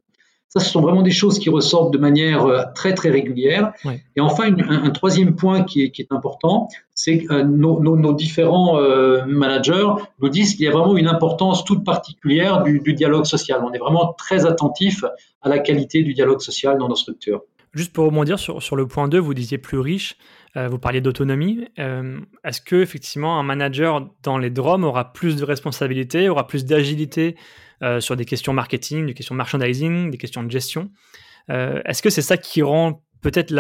Ça, 0.55 0.63
ce 0.63 0.71
sont 0.71 0.81
vraiment 0.81 1.01
des 1.01 1.12
choses 1.12 1.38
qui 1.38 1.50
ressortent 1.50 1.91
de 1.91 1.97
manière 1.97 2.45
euh, 2.45 2.63
très 2.74 2.93
très 2.93 3.09
régulière. 3.09 3.74
Et 4.15 4.21
enfin, 4.21 4.55
un, 4.69 4.89
troisième 4.91 5.35
point 5.35 5.63
qui 5.63 5.83
est, 5.83 5.91
qui 5.91 6.01
est 6.01 6.12
important, 6.12 6.69
c'est 6.93 7.19
que 7.19 7.33
euh, 7.33 7.43
nos, 7.43 7.81
nos, 7.81 8.13
différents 8.13 8.79
euh, 8.79 9.25
managers 9.25 9.88
nous 10.21 10.29
disent 10.29 10.55
qu'il 10.55 10.63
y 10.63 10.67
a 10.69 10.71
vraiment 10.71 10.95
une 10.95 11.07
importance 11.07 11.65
toute 11.65 11.83
particulière 11.83 12.63
du, 12.63 12.79
du, 12.79 12.93
dialogue 12.93 13.25
social. 13.25 13.62
On 13.65 13.74
est 13.74 13.79
vraiment 13.79 14.13
très 14.13 14.45
attentif 14.45 15.03
à 15.41 15.50
la 15.50 15.59
qualité 15.59 16.03
du 16.03 16.13
dialogue 16.13 16.39
social 16.39 16.77
dans 16.77 16.88
nos 16.88 16.95
structures. 16.95 17.41
Juste 17.74 17.91
pour 17.91 18.05
rebondir 18.05 18.39
sur, 18.39 18.63
sur 18.63 18.77
le 18.77 18.88
point 18.88 19.09
2, 19.09 19.19
vous 19.19 19.33
disiez 19.33 19.57
plus 19.57 19.79
riche, 19.79 20.15
vous 20.55 20.79
parliez 20.79 21.01
d'autonomie. 21.01 21.67
Est-ce 21.77 22.62
que 22.62 22.77
effectivement 22.77 23.39
un 23.39 23.43
manager 23.43 24.09
dans 24.24 24.38
les 24.38 24.50
DROM 24.50 24.83
aura 24.83 25.12
plus 25.13 25.35
de 25.35 25.43
responsabilités, 25.43 26.29
aura 26.29 26.47
plus 26.47 26.65
d'agilité 26.65 27.35
euh, 27.83 28.00
sur 28.00 28.15
des 28.15 28.25
questions 28.25 28.53
marketing, 28.53 29.05
des 29.05 29.13
questions 29.13 29.35
merchandising, 29.35 30.09
des 30.09 30.17
questions 30.17 30.43
de 30.43 30.51
gestion? 30.51 30.91
Euh, 31.50 31.81
est-ce 31.85 32.01
que 32.01 32.09
c'est 32.09 32.21
ça 32.21 32.38
qui 32.38 32.62
rend 32.62 33.03
peut-être 33.25 33.51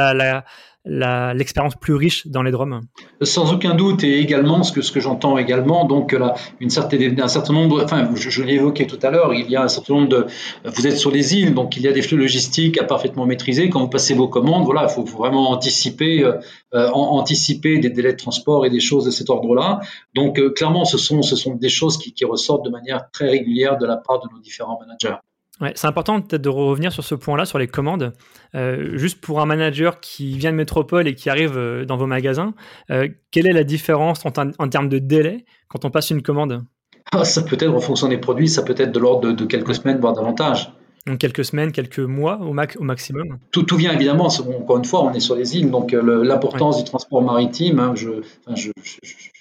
l'expérience 0.85 1.75
plus 1.75 1.95
riche 1.95 2.27
dans 2.27 2.43
les 2.43 2.51
drums 2.51 2.81
Sans 3.23 3.51
aucun 3.51 3.73
doute, 3.73 4.03
et 4.03 4.19
également 4.19 4.61
ce 4.61 4.91
que, 4.91 4.99
j'entends 4.99 5.39
également, 5.39 5.85
donc 5.85 6.11
là, 6.11 6.35
une 6.59 6.69
certaine, 6.69 7.19
un 7.19 7.27
certain 7.27 7.53
nombre, 7.53 7.83
enfin, 7.83 8.07
je, 8.13 8.43
l'ai 8.43 8.53
évoqué 8.53 8.85
tout 8.85 8.99
à 9.01 9.09
l'heure, 9.09 9.33
il 9.33 9.49
y 9.49 9.55
a 9.55 9.63
un 9.63 9.67
certain 9.67 9.95
nombre 9.95 10.09
de, 10.09 10.27
vous 10.65 10.85
êtes 10.85 10.97
sur 10.97 11.09
les 11.09 11.33
îles, 11.35 11.55
donc 11.55 11.77
il 11.77 11.81
y 11.81 11.87
a 11.87 11.91
des 11.91 12.03
flux 12.03 12.17
logistiques 12.17 12.79
à 12.79 12.83
parfaitement 12.83 13.25
maîtriser. 13.25 13.71
Quand 13.71 13.79
vous 13.79 13.89
passez 13.89 14.13
vos 14.13 14.27
commandes, 14.27 14.65
voilà, 14.65 14.83
il 14.83 14.93
faut, 14.93 15.03
vraiment 15.03 15.49
anticiper, 15.49 16.23
euh, 16.23 16.89
anticiper 16.91 17.79
des 17.79 17.89
délais 17.89 18.13
de 18.13 18.17
transport 18.17 18.67
et 18.67 18.69
des 18.69 18.79
choses 18.79 19.05
de 19.05 19.11
cet 19.11 19.31
ordre-là. 19.31 19.79
Donc 20.13 20.39
clairement, 20.53 20.85
ce 20.85 20.99
sont, 20.99 21.23
ce 21.23 21.35
sont 21.35 21.55
des 21.55 21.69
choses 21.69 21.97
qui 21.97 22.25
ressortent 22.25 22.65
de 22.65 22.69
manière 22.69 23.09
très 23.11 23.29
régulière 23.29 23.79
de 23.79 23.87
la 23.87 23.97
part 23.97 24.19
de 24.19 24.27
nos 24.31 24.39
différents 24.39 24.77
managers. 24.79 25.17
Ouais, 25.61 25.71
c'est 25.75 25.87
important 25.87 26.19
peut-être 26.21 26.41
de 26.41 26.49
revenir 26.49 26.91
sur 26.91 27.03
ce 27.03 27.15
point-là, 27.15 27.45
sur 27.45 27.57
les 27.57 27.67
commandes. 27.67 28.13
Euh, 28.55 28.97
juste 28.97 29.21
pour 29.21 29.39
un 29.39 29.45
manager 29.45 30.01
qui 30.01 30.37
vient 30.37 30.51
de 30.51 30.57
métropole 30.57 31.07
et 31.07 31.15
qui 31.15 31.29
arrive 31.29 31.57
euh, 31.57 31.85
dans 31.85 31.95
vos 31.95 32.07
magasins, 32.07 32.53
euh, 32.91 33.07
quelle 33.31 33.47
est 33.47 33.53
la 33.53 33.63
différence 33.63 34.25
en, 34.25 34.31
en, 34.35 34.69
termes 34.69 34.89
de 34.89 34.99
délai 34.99 35.45
quand 35.69 35.85
on 35.85 35.91
passe 35.91 36.09
une 36.09 36.21
commande? 36.21 36.65
Ah, 37.13 37.23
Ça 37.23 37.41
peut 37.41 37.55
être 37.57 37.73
en 37.73 37.79
fonction 37.79 38.09
des 38.09 38.17
produits, 38.17 38.49
ça 38.49 38.63
peut 38.63 38.75
être 38.77 38.91
de 38.91 38.99
l'ordre 38.99 39.31
de, 39.31 39.45
quelques 39.45 39.75
semaines, 39.75 39.99
voire 39.99 40.13
davantage. 40.13 40.73
Donc 41.07 41.19
quelques 41.19 41.45
semaines, 41.45 41.71
quelques 41.71 41.99
mois 41.99 42.39
au, 42.39 42.51
max, 42.51 42.75
au 42.77 42.83
maximum 42.83 43.37
tout, 43.51 43.63
tout, 43.63 43.77
vient 43.77 43.93
évidemment, 43.93 44.27
encore 44.27 44.77
une 44.77 44.85
fois, 44.85 45.03
on 45.03 45.13
est 45.13 45.19
sur 45.19 45.35
les 45.35 45.55
îles, 45.55 45.69
donc 45.69 45.91
l'importance 45.91 46.79
du 46.79 46.83
transport 46.83 47.21
maritime, 47.21 47.79
hein, 47.79 47.93
je, 47.95 48.09
je, 48.55 48.71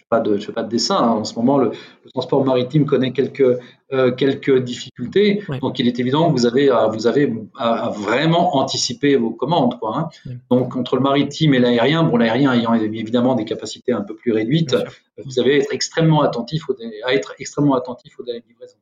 pas 0.08 0.20
de, 0.20 0.38
je 0.38 0.46
fais 0.46 0.52
pas 0.52 0.62
de 0.62 0.68
dessin. 0.68 0.96
Hein. 0.96 1.10
En 1.10 1.24
ce 1.24 1.34
moment, 1.34 1.58
le, 1.58 1.72
transport 2.12 2.44
maritime 2.44 2.86
connaît 2.86 3.12
quelques, 3.12 3.58
euh, 3.92 4.12
quelques 4.12 4.58
difficultés. 4.58 5.42
Donc, 5.60 5.78
il 5.78 5.86
est 5.86 5.98
évident 5.98 6.28
que 6.28 6.32
vous 6.32 6.46
avez, 6.46 6.70
à, 6.70 6.86
vous 6.86 7.06
avez 7.06 7.32
à, 7.56 7.90
vraiment 7.90 8.56
anticiper 8.56 9.16
vos 9.16 9.30
commandes. 9.30 9.78
Quoi, 9.78 9.98
hein. 9.98 10.32
Donc, 10.50 10.76
entre 10.76 10.96
le 10.96 11.02
maritime 11.02 11.54
et 11.54 11.58
l'aérien, 11.58 12.02
bon, 12.02 12.16
l'aérien 12.16 12.52
ayant 12.52 12.74
évidemment 12.74 13.34
des 13.34 13.44
capacités 13.44 13.92
un 13.92 14.02
peu 14.02 14.14
plus 14.14 14.32
réduites, 14.32 14.76
vous 15.24 15.38
avez 15.38 15.58
être 15.58 15.72
extrêmement 15.72 16.22
attentif 16.22 16.68
au, 16.68 16.76
à 17.04 17.14
être 17.14 17.34
extrêmement 17.38 17.74
attentif 17.74 18.18
au 18.18 18.24
délai 18.24 18.40
de 18.40 18.46
livraison. 18.48 18.76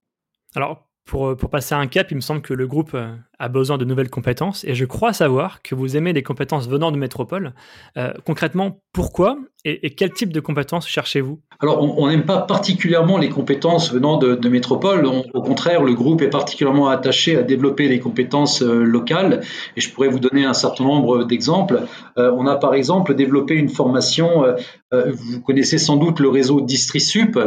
Alors, 0.55 0.87
pour, 1.05 1.37
pour, 1.37 1.51
passer 1.51 1.75
un 1.75 1.87
cap, 1.87 2.11
il 2.11 2.17
me 2.17 2.21
semble 2.21 2.43
que 2.43 2.55
le 2.55 2.67
groupe 2.67 2.95
euh, 2.95 3.15
a 3.43 3.49
besoin 3.49 3.77
de 3.77 3.85
nouvelles 3.85 4.09
compétences 4.09 4.65
et 4.65 4.75
je 4.75 4.85
crois 4.85 5.13
savoir 5.13 5.63
que 5.63 5.75
vous 5.75 5.97
aimez 5.97 6.13
les 6.13 6.23
compétences 6.23 6.69
venant 6.69 6.93
de 6.93 6.97
métropole. 6.97 7.55
Euh, 7.97 8.13
concrètement, 8.25 8.79
pourquoi 8.93 9.37
et, 9.65 9.95
quel 9.95 10.13
type 10.13 10.33
de 10.33 10.41
compétences 10.41 10.89
cherchez-vous? 10.89 11.39
Alors, 11.61 11.81
on 11.81 12.09
n'aime 12.09 12.25
pas 12.25 12.41
particulièrement 12.41 13.17
les 13.17 13.29
compétences 13.29 13.93
venant 13.93 14.17
de, 14.17 14.49
métropole. 14.49 15.07
au 15.07 15.43
contraire, 15.43 15.85
le 15.85 15.95
groupe 15.95 16.21
est 16.23 16.31
particulièrement 16.31 16.89
attaché 16.89 17.37
à 17.37 17.43
développer 17.45 17.87
les 17.87 18.01
compétences 18.01 18.63
euh, 18.63 18.83
locales 18.83 19.43
et 19.77 19.81
je 19.81 19.93
pourrais 19.93 20.09
vous 20.09 20.19
donner 20.19 20.45
un 20.45 20.53
certain 20.53 20.83
nombre 20.83 21.25
d'exemples. 21.25 21.83
on 22.17 22.47
a 22.47 22.57
par 22.57 22.75
exemple 22.75 23.15
développé 23.15 23.55
une 23.55 23.69
formation, 23.69 24.45
vous 24.93 25.41
connaissez 25.41 25.79
sans 25.79 25.97
doute 25.97 26.21
le 26.21 26.29
réseau 26.29 26.61
DistriSup, 26.61 27.39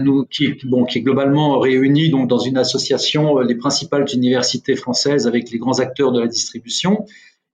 nous, 0.00 0.24
qui, 0.24 0.54
bon, 0.64 0.84
qui 0.84 0.98
est 0.98 1.02
globalement 1.02 1.58
réuni 1.58 2.10
donc, 2.10 2.28
dans 2.28 2.38
une 2.38 2.56
association, 2.56 3.38
les 3.40 3.54
principales 3.54 4.06
universités 4.12 4.76
françaises 4.76 5.13
avec 5.26 5.50
les 5.50 5.58
grands 5.58 5.78
acteurs 5.78 6.12
de 6.12 6.20
la 6.20 6.26
distribution. 6.26 7.06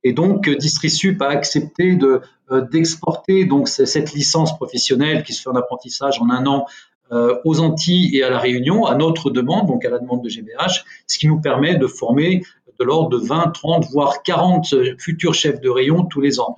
Et 0.03 0.13
donc, 0.13 0.49
euh, 0.49 0.57
DistriSup 0.57 1.21
a 1.23 1.29
accepté 1.29 1.97
de, 1.97 2.21
euh, 2.51 2.63
d'exporter 2.63 3.45
donc 3.45 3.69
cette 3.69 4.13
licence 4.13 4.57
professionnelle 4.57 5.23
qui 5.23 5.35
se 5.35 5.43
fait 5.43 5.51
en 5.51 5.57
apprentissage 5.57 6.21
en 6.21 6.31
un 6.31 6.47
an 6.47 6.67
euh, 7.13 7.37
aux 7.45 7.61
Antilles 7.61 8.17
et 8.17 8.23
à 8.23 8.31
la 8.31 8.39
Réunion 8.39 8.87
à 8.87 8.95
notre 8.95 9.31
demande, 9.31 9.67
donc 9.67 9.85
à 9.85 9.91
la 9.91 9.99
demande 9.99 10.23
de 10.23 10.29
GBH, 10.29 10.85
ce 11.07 11.19
qui 11.19 11.27
nous 11.27 11.41
permet 11.41 11.77
de 11.77 11.87
former 11.87 12.43
de 12.79 12.85
l'ordre 12.85 13.11
de 13.11 13.19
20, 13.19 13.53
30, 13.53 13.89
voire 13.91 14.23
40 14.23 14.75
futurs 14.99 15.35
chefs 15.35 15.61
de 15.61 15.69
rayon 15.69 16.05
tous 16.05 16.23
les 16.23 16.41
ans. 16.41 16.57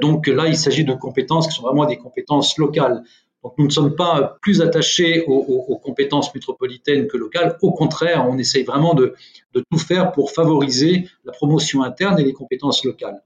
donc 0.00 0.28
là, 0.28 0.46
il 0.46 0.56
s'agit 0.56 0.84
de 0.84 0.92
compétences 0.92 1.48
qui 1.48 1.54
sont 1.54 1.62
vraiment 1.62 1.84
des 1.84 1.96
compétences 1.96 2.58
locales. 2.58 3.02
Donc 3.48 3.56
nous 3.56 3.64
ne 3.64 3.70
sommes 3.70 3.96
pas 3.96 4.36
plus 4.42 4.60
attachés 4.60 5.24
aux, 5.26 5.80
compétences 5.82 6.34
métropolitaines 6.34 7.08
que 7.08 7.16
locales. 7.16 7.56
Au 7.62 7.72
contraire, 7.72 8.26
on 8.28 8.36
essaye 8.36 8.62
vraiment 8.62 8.92
de, 8.92 9.14
tout 9.54 9.78
faire 9.78 10.12
pour 10.12 10.32
favoriser 10.32 11.08
la 11.24 11.32
promotion 11.32 11.82
interne 11.82 12.18
et 12.18 12.24
les 12.24 12.34
compétences 12.34 12.84
locales. 12.84 13.22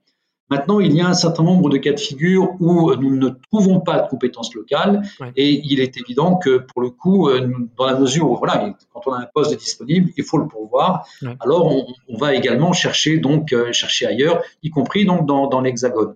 Maintenant, 0.48 0.78
il 0.78 0.94
y 0.94 1.00
a 1.00 1.08
un 1.08 1.14
certain 1.14 1.42
nombre 1.42 1.70
de 1.70 1.78
cas 1.78 1.92
de 1.92 1.98
figure 1.98 2.54
où 2.60 2.94
nous 2.94 3.16
ne 3.16 3.30
trouvons 3.50 3.80
pas 3.80 4.00
de 4.00 4.08
compétences 4.08 4.54
locales 4.54 5.02
et 5.34 5.60
il 5.64 5.80
est 5.80 5.96
évident 5.96 6.36
que 6.36 6.58
pour 6.58 6.82
le 6.82 6.90
coup, 6.90 7.28
euh, 7.28 7.50
dans 7.76 7.86
la 7.86 7.98
mesure 7.98 8.30
où 8.30 8.36
voilà, 8.36 8.76
quand 8.92 9.02
on 9.06 9.12
a 9.12 9.18
un 9.18 9.28
poste 9.34 9.58
disponible, 9.58 10.12
il 10.16 10.22
faut 10.22 10.38
le 10.38 10.46
pourvoir. 10.46 11.04
Alors 11.40 11.74
on, 12.08 12.16
va 12.16 12.34
également 12.34 12.72
chercher 12.72 13.18
donc 13.18 13.52
euh, 13.52 13.72
chercher 13.72 14.06
ailleurs, 14.06 14.42
y 14.62 14.70
compris 14.70 15.04
donc 15.04 15.26
dans 15.26 15.60
l'Hexagone. 15.60 16.14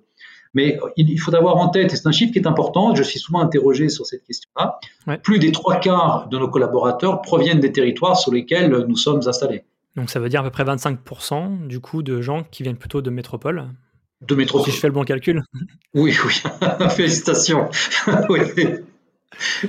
Mais 0.55 0.79
il 0.97 1.19
faut 1.19 1.35
avoir 1.35 1.57
en 1.57 1.69
tête, 1.69 1.93
et 1.93 1.97
c'est 1.97 2.07
un 2.07 2.13
chiffre 2.13 2.33
qui 2.33 2.39
est 2.39 2.47
important, 2.47 2.95
je 2.95 3.03
suis 3.03 3.19
souvent 3.19 3.41
interrogé 3.41 3.89
sur 3.89 4.07
cette 4.07 4.25
question-là, 4.25 4.79
plus 5.23 5.39
des 5.39 5.53
trois 5.53 5.77
quarts 5.81 6.29
de 6.29 6.39
nos 6.39 6.49
collaborateurs 6.49 7.23
proviennent 7.23 7.61
des 7.61 7.73
territoires 7.73 8.17
sur 8.17 8.33
lesquels 8.33 8.85
nous 8.89 8.97
sommes 8.97 9.21
installés. 9.27 9.65
Donc 9.97 10.11
ça 10.11 10.21
veut 10.21 10.29
dire 10.29 10.41
à 10.41 10.45
peu 10.45 10.51
près 10.51 10.65
25% 10.65 11.67
du 11.67 11.81
coup 11.81 12.03
de 12.03 12.21
gens 12.21 12.45
qui 12.51 12.63
viennent 12.63 12.77
plutôt 12.77 13.01
de 13.01 13.11
métropole 13.11 13.69
De 14.21 14.35
métropole. 14.35 14.67
Si 14.67 14.73
je 14.73 14.81
fais 14.81 14.89
le 14.89 14.93
bon 14.93 15.05
calcul. 15.05 15.43
Oui, 15.95 16.15
oui. 16.27 16.43
Félicitations. 16.91 17.71
oui. 18.29 18.41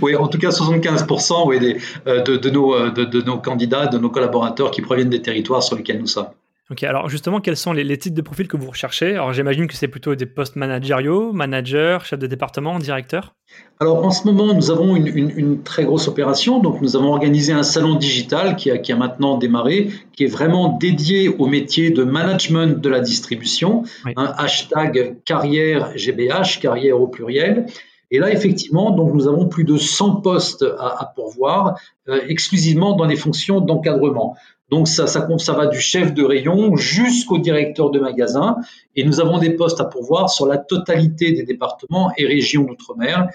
Oui, 0.02 0.16
en 0.16 0.28
tout 0.28 0.38
cas 0.38 0.50
75% 0.50 1.48
oui, 1.48 1.78
euh, 2.06 2.22
de, 2.22 2.36
de, 2.36 2.50
nos, 2.50 2.74
euh, 2.74 2.92
de, 2.92 3.06
de, 3.06 3.22
nos, 3.22 3.38
candidats, 3.38 3.88
de 3.88 3.98
nos 3.98 4.10
collaborateurs 4.10 4.72
qui 4.72 4.82
proviennent 4.82 5.10
des 5.10 5.22
territoires 5.22 5.64
sur 5.64 5.78
lesquels 5.78 6.00
nous 6.00 6.08
sommes. 6.08 6.28
Ok, 6.70 6.84
alors 6.84 7.08
justement, 7.08 7.40
quels 7.40 7.56
sont 7.56 7.72
les, 7.72 7.98
types 7.98 8.14
de 8.14 8.22
profils 8.22 8.48
que 8.48 8.58
vous 8.58 8.70
recherchez? 8.70 9.14
Alors 9.14 9.32
j'imagine 9.32 9.68
que 9.68 9.74
c'est 9.74 9.88
plutôt 9.88 10.16
des 10.16 10.26
postes 10.26 10.58
managériaux, 10.58 11.32
managers, 11.32 12.00
chefs 12.04 12.20
de 12.20 12.28
département, 12.28 12.78
directeurs 12.78 13.36
Alors 13.80 14.06
en 14.06 14.12
ce 14.12 14.28
moment, 14.28 14.54
nous 14.54 14.70
avons 14.70 14.98
une, 14.98 15.64
très 15.64 15.86
grosse 15.86 16.10
opération. 16.10 16.60
Donc 16.60 16.82
nous 16.82 16.98
avons 16.98 17.14
organisé 17.14 17.54
un 17.54 17.64
salon 17.64 17.96
digital 17.96 18.58
qui 18.58 18.70
a, 18.70 18.80
qui 18.80 18.92
a, 18.92 18.98
maintenant 18.98 19.38
démarré, 19.38 19.92
qui 20.12 20.26
est 20.26 20.28
vraiment 20.28 20.78
dédié 20.78 21.30
au 21.30 21.48
métier 21.48 21.90
de 21.90 22.04
management 22.04 22.82
de 22.82 22.90
la 22.90 23.00
distribution. 23.00 23.84
Un 24.18 24.34
hashtag 24.38 25.24
carrière 25.24 25.94
GBH, 25.96 26.60
carrière 26.60 27.00
au 27.00 27.08
pluriel. 27.08 27.68
Et 28.12 28.20
là, 28.20 28.32
effectivement, 28.32 28.92
donc 28.92 29.14
nous 29.14 29.28
avons 29.28 29.48
plus 29.48 29.64
de 29.64 29.78
100 29.78 30.22
postes 30.22 30.66
à, 30.80 31.12
pourvoir 31.16 31.80
euh, 32.08 32.22
exclusivement 32.28 32.96
dans 32.96 33.06
les 33.06 33.18
fonctions 33.18 33.60
d'encadrement. 33.60 34.36
Donc 34.70 34.88
ça, 34.88 35.08
ça, 35.08 35.28
ça 35.38 35.54
va 35.54 35.68
du 35.68 35.80
chef 35.80 36.14
de 36.14 36.24
rayon 36.24 36.76
jusqu'au 36.76 37.38
directeur 37.38 37.90
de 37.90 38.00
magasin. 38.00 38.58
Et 38.96 39.04
nous 39.04 39.20
avons 39.20 39.38
des 39.40 39.52
postes 39.52 39.80
à 39.80 39.86
pourvoir 39.86 40.30
sur 40.30 40.46
la 40.46 40.58
totalité 40.58 41.32
des 41.32 41.44
départements 41.44 42.12
et 42.18 42.26
régions 42.26 42.64
d'outre-mer. 42.64 43.30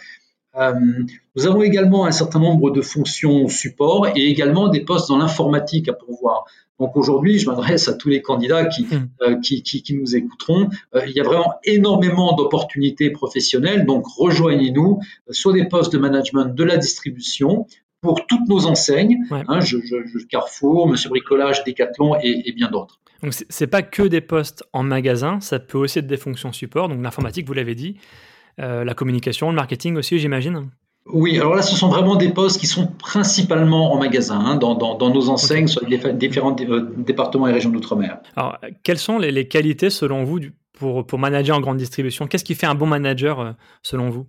Euh, 0.58 0.74
nous 1.34 1.46
avons 1.46 1.62
également 1.62 2.04
un 2.04 2.10
certain 2.10 2.38
nombre 2.38 2.70
de 2.70 2.82
fonctions 2.82 3.48
support 3.48 4.08
et 4.08 4.26
également 4.26 4.68
des 4.68 4.80
postes 4.80 5.08
dans 5.08 5.16
l'informatique 5.16 5.88
à 5.88 5.94
pourvoir. 5.94 6.44
Donc 6.78 6.96
aujourd'hui, 6.96 7.38
je 7.38 7.48
m'adresse 7.48 7.88
à 7.88 7.94
tous 7.94 8.08
les 8.08 8.20
candidats 8.20 8.66
qui, 8.66 8.82
hmm. 8.82 9.08
euh, 9.22 9.40
qui, 9.40 9.62
qui, 9.62 9.82
qui, 9.82 9.94
nous 9.94 10.14
écouteront. 10.14 10.68
Euh, 10.94 11.06
il 11.06 11.12
y 11.12 11.20
a 11.20 11.22
vraiment 11.22 11.54
énormément 11.64 12.34
d'opportunités 12.34 13.10
professionnelles. 13.10 13.86
Donc 13.86 14.04
rejoignez-nous 14.18 15.00
sur 15.30 15.52
des 15.52 15.64
postes 15.64 15.92
de 15.92 15.98
management 15.98 16.46
de 16.46 16.64
la 16.64 16.76
distribution, 16.76 17.66
pour 18.02 18.26
toutes 18.26 18.48
nos 18.48 18.66
enseignes, 18.66 19.24
hein, 19.30 19.60
je, 19.60 19.78
Carrefour, 20.28 20.88
Monsieur 20.88 21.08
Bricolage, 21.08 21.64
Decathlon 21.64 22.16
et, 22.22 22.42
et 22.46 22.52
bien 22.52 22.68
d'autres. 22.68 22.98
Donc 23.22 23.32
c'est 23.48 23.66
pas 23.68 23.82
que 23.82 24.02
des 24.02 24.20
postes 24.20 24.64
en 24.72 24.82
magasin, 24.82 25.40
ça 25.40 25.60
peut 25.60 25.78
aussi 25.78 26.00
être 26.00 26.08
des 26.08 26.16
fonctions 26.16 26.52
support, 26.52 26.88
donc 26.88 27.00
l'informatique, 27.00 27.46
vous 27.46 27.54
l'avez 27.54 27.76
dit, 27.76 27.96
euh, 28.60 28.84
la 28.84 28.94
communication, 28.94 29.50
le 29.50 29.56
marketing 29.56 29.96
aussi, 29.96 30.18
j'imagine. 30.18 30.70
Oui, 31.06 31.38
alors 31.38 31.54
là, 31.54 31.62
ce 31.62 31.74
sont 31.74 31.88
vraiment 31.88 32.16
des 32.16 32.28
postes 32.28 32.60
qui 32.60 32.66
sont 32.66 32.86
principalement 32.86 33.92
en 33.92 33.98
magasin, 33.98 34.38
hein, 34.38 34.56
dans, 34.56 34.74
dans, 34.74 35.10
nos 35.10 35.28
enseignes 35.30 35.66
sur 35.66 35.84
les 35.86 35.98
différents 36.12 36.54
euh, 36.60 36.92
départements 36.96 37.48
et 37.48 37.52
régions 37.52 37.70
d'outre-mer. 37.70 38.18
Alors, 38.36 38.58
quelles 38.82 38.98
sont 38.98 39.18
les, 39.18 39.32
les, 39.32 39.48
qualités, 39.48 39.90
selon 39.90 40.22
vous, 40.22 40.40
pour, 40.72 41.04
pour 41.04 41.18
manager 41.18 41.56
en 41.56 41.60
grande 41.60 41.78
distribution? 41.78 42.26
Qu'est-ce 42.28 42.44
qui 42.44 42.54
fait 42.54 42.66
un 42.66 42.76
bon 42.76 42.86
manager, 42.86 43.40
euh, 43.40 43.52
selon 43.82 44.10
vous? 44.10 44.26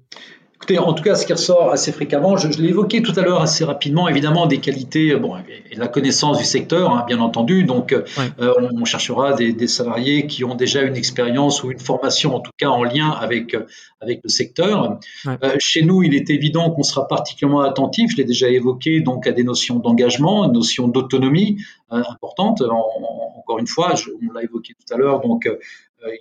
En 0.78 0.94
tout 0.94 1.04
cas, 1.04 1.16
ce 1.16 1.26
qui 1.26 1.34
ressort 1.34 1.72
assez 1.72 1.92
fréquemment, 1.92 2.38
je, 2.38 2.48
l'ai 2.62 2.70
évoqué 2.70 3.02
tout 3.02 3.14
à 3.18 3.22
l'heure 3.22 3.42
assez 3.42 3.64
rapidement, 3.64 4.08
évidemment, 4.08 4.46
des 4.46 4.60
qualités, 4.60 5.16
bon, 5.16 5.36
et 5.38 5.76
la 5.76 5.88
connaissance 5.88 6.38
du 6.38 6.44
secteur, 6.44 6.92
hein, 6.92 7.04
bien 7.08 7.20
entendu. 7.20 7.64
Donc, 7.64 7.94
euh, 7.94 8.54
on 8.74 8.86
cherchera 8.86 9.34
des, 9.34 9.68
salariés 9.68 10.28
qui 10.28 10.44
ont 10.44 10.56
déjà 10.56 10.82
une 10.84 10.96
expérience 10.96 11.64
ou 11.64 11.72
une 11.72 11.80
formation, 11.80 12.36
en 12.36 12.40
tout 12.40 12.52
cas, 12.58 12.70
en 12.70 12.84
lien 12.84 13.10
avec, 13.10 13.54
euh, 13.54 13.66
avec 14.02 14.22
le 14.24 14.30
secteur. 14.30 15.00
Euh, 15.28 15.56
chez 15.60 15.84
nous, 15.84 16.04
il 16.04 16.14
est 16.14 16.30
évident 16.30 16.72
qu'on 16.72 16.84
sera 16.84 17.08
particulièrement 17.08 17.62
attentif, 17.62 18.12
je 18.12 18.18
l'ai 18.18 18.26
déjà 18.26 18.50
évoqué, 18.50 19.02
donc 19.02 19.28
à 19.28 19.32
des 19.32 19.44
notions 19.44 19.80
d'engagement, 19.80 20.46
une 20.46 20.54
notion 20.54 20.88
d'autonomie 20.88 21.58
importante. 21.90 22.62
encore 22.62 23.60
une 23.60 23.68
fois, 23.68 23.94
on 24.28 24.32
l'a 24.34 24.44
évoqué 24.44 24.74
tout 24.74 24.94
à 24.94 24.98
l'heure, 24.98 25.22
donc 25.22 25.46
euh, 25.46 25.58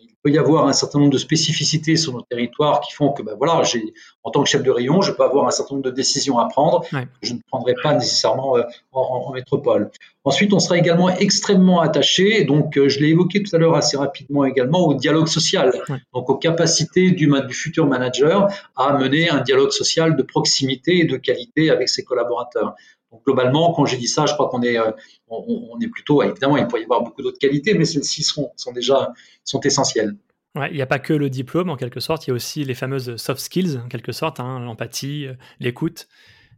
il 0.00 0.14
peut 0.22 0.30
y 0.30 0.38
avoir 0.38 0.66
un 0.66 0.72
certain 0.72 0.98
nombre 0.98 1.12
de 1.12 1.18
spécificités 1.18 1.96
sur 1.96 2.12
nos 2.12 2.22
territoires 2.22 2.80
qui 2.80 2.92
font 2.92 3.12
que, 3.12 3.22
ben 3.22 3.34
voilà, 3.36 3.62
j'ai, 3.62 3.94
en 4.22 4.30
tant 4.30 4.42
que 4.42 4.48
chef 4.48 4.62
de 4.62 4.70
rayon, 4.70 5.02
je 5.02 5.12
peux 5.12 5.24
avoir 5.24 5.46
un 5.46 5.50
certain 5.50 5.74
nombre 5.74 5.84
de 5.84 5.90
décisions 5.90 6.38
à 6.38 6.48
prendre. 6.48 6.84
Je 7.22 7.34
ne 7.34 7.38
prendrai 7.48 7.74
pas 7.82 7.94
nécessairement 7.94 8.56
euh, 8.56 8.62
en, 8.92 9.32
métropole. 9.32 9.90
Ensuite, 10.24 10.52
on 10.52 10.60
sera 10.60 10.78
également 10.78 11.08
extrêmement 11.10 11.80
attaché, 11.80 12.44
donc 12.44 12.78
euh, 12.78 12.88
je 12.88 13.00
l'ai 13.00 13.08
évoqué 13.08 13.42
tout 13.42 13.54
à 13.56 13.58
l'heure 13.58 13.74
assez 13.74 13.96
rapidement 13.96 14.44
également, 14.44 14.86
au 14.86 14.94
dialogue 14.94 15.26
social, 15.26 15.72
donc 16.14 16.30
aux 16.30 16.36
capacités 16.36 17.10
du, 17.10 17.26
du 17.26 17.54
futur 17.54 17.86
manager 17.86 18.48
à 18.76 18.96
mener 18.96 19.30
un 19.30 19.40
dialogue 19.40 19.72
social 19.72 20.14
de 20.14 20.22
proximité 20.22 20.98
et 20.98 21.04
de 21.06 21.16
qualité 21.16 21.70
avec 21.70 21.88
ses 21.88 22.04
collaborateurs. 22.04 22.74
Donc 23.10 23.24
globalement, 23.26 23.72
quand 23.72 23.84
j'ai 23.84 23.98
dit 23.98 24.06
ça, 24.06 24.26
je 24.26 24.34
crois 24.34 24.48
qu'on 24.48 24.62
est, 24.62 24.78
euh, 24.78 24.92
on, 25.28 25.78
est 25.80 25.88
plutôt, 25.88 26.22
évidemment, 26.22 26.56
il 26.56 26.66
pourrait 26.66 26.82
y 26.82 26.84
avoir 26.84 27.02
beaucoup 27.02 27.22
d'autres 27.22 27.38
qualités, 27.38 27.74
mais 27.74 27.84
celles-ci 27.84 28.22
sont, 28.22 28.52
sont 28.56 28.72
déjà 28.72 29.12
sont 29.44 29.60
essentielles. 29.60 30.16
Ouais, 30.54 30.68
il 30.70 30.76
n'y 30.76 30.82
a 30.82 30.86
pas 30.86 30.98
que 30.98 31.12
le 31.12 31.30
diplôme 31.30 31.68
en 31.68 31.76
quelque 31.76 32.00
sorte, 32.00 32.26
il 32.26 32.30
y 32.30 32.32
a 32.32 32.34
aussi 32.34 32.64
les 32.64 32.74
fameuses 32.74 33.16
soft 33.16 33.40
skills 33.40 33.80
en 33.84 33.88
quelque 33.88 34.12
sorte, 34.12 34.38
hein, 34.38 34.60
l'empathie, 34.60 35.26
euh, 35.26 35.34
l'écoute. 35.60 36.08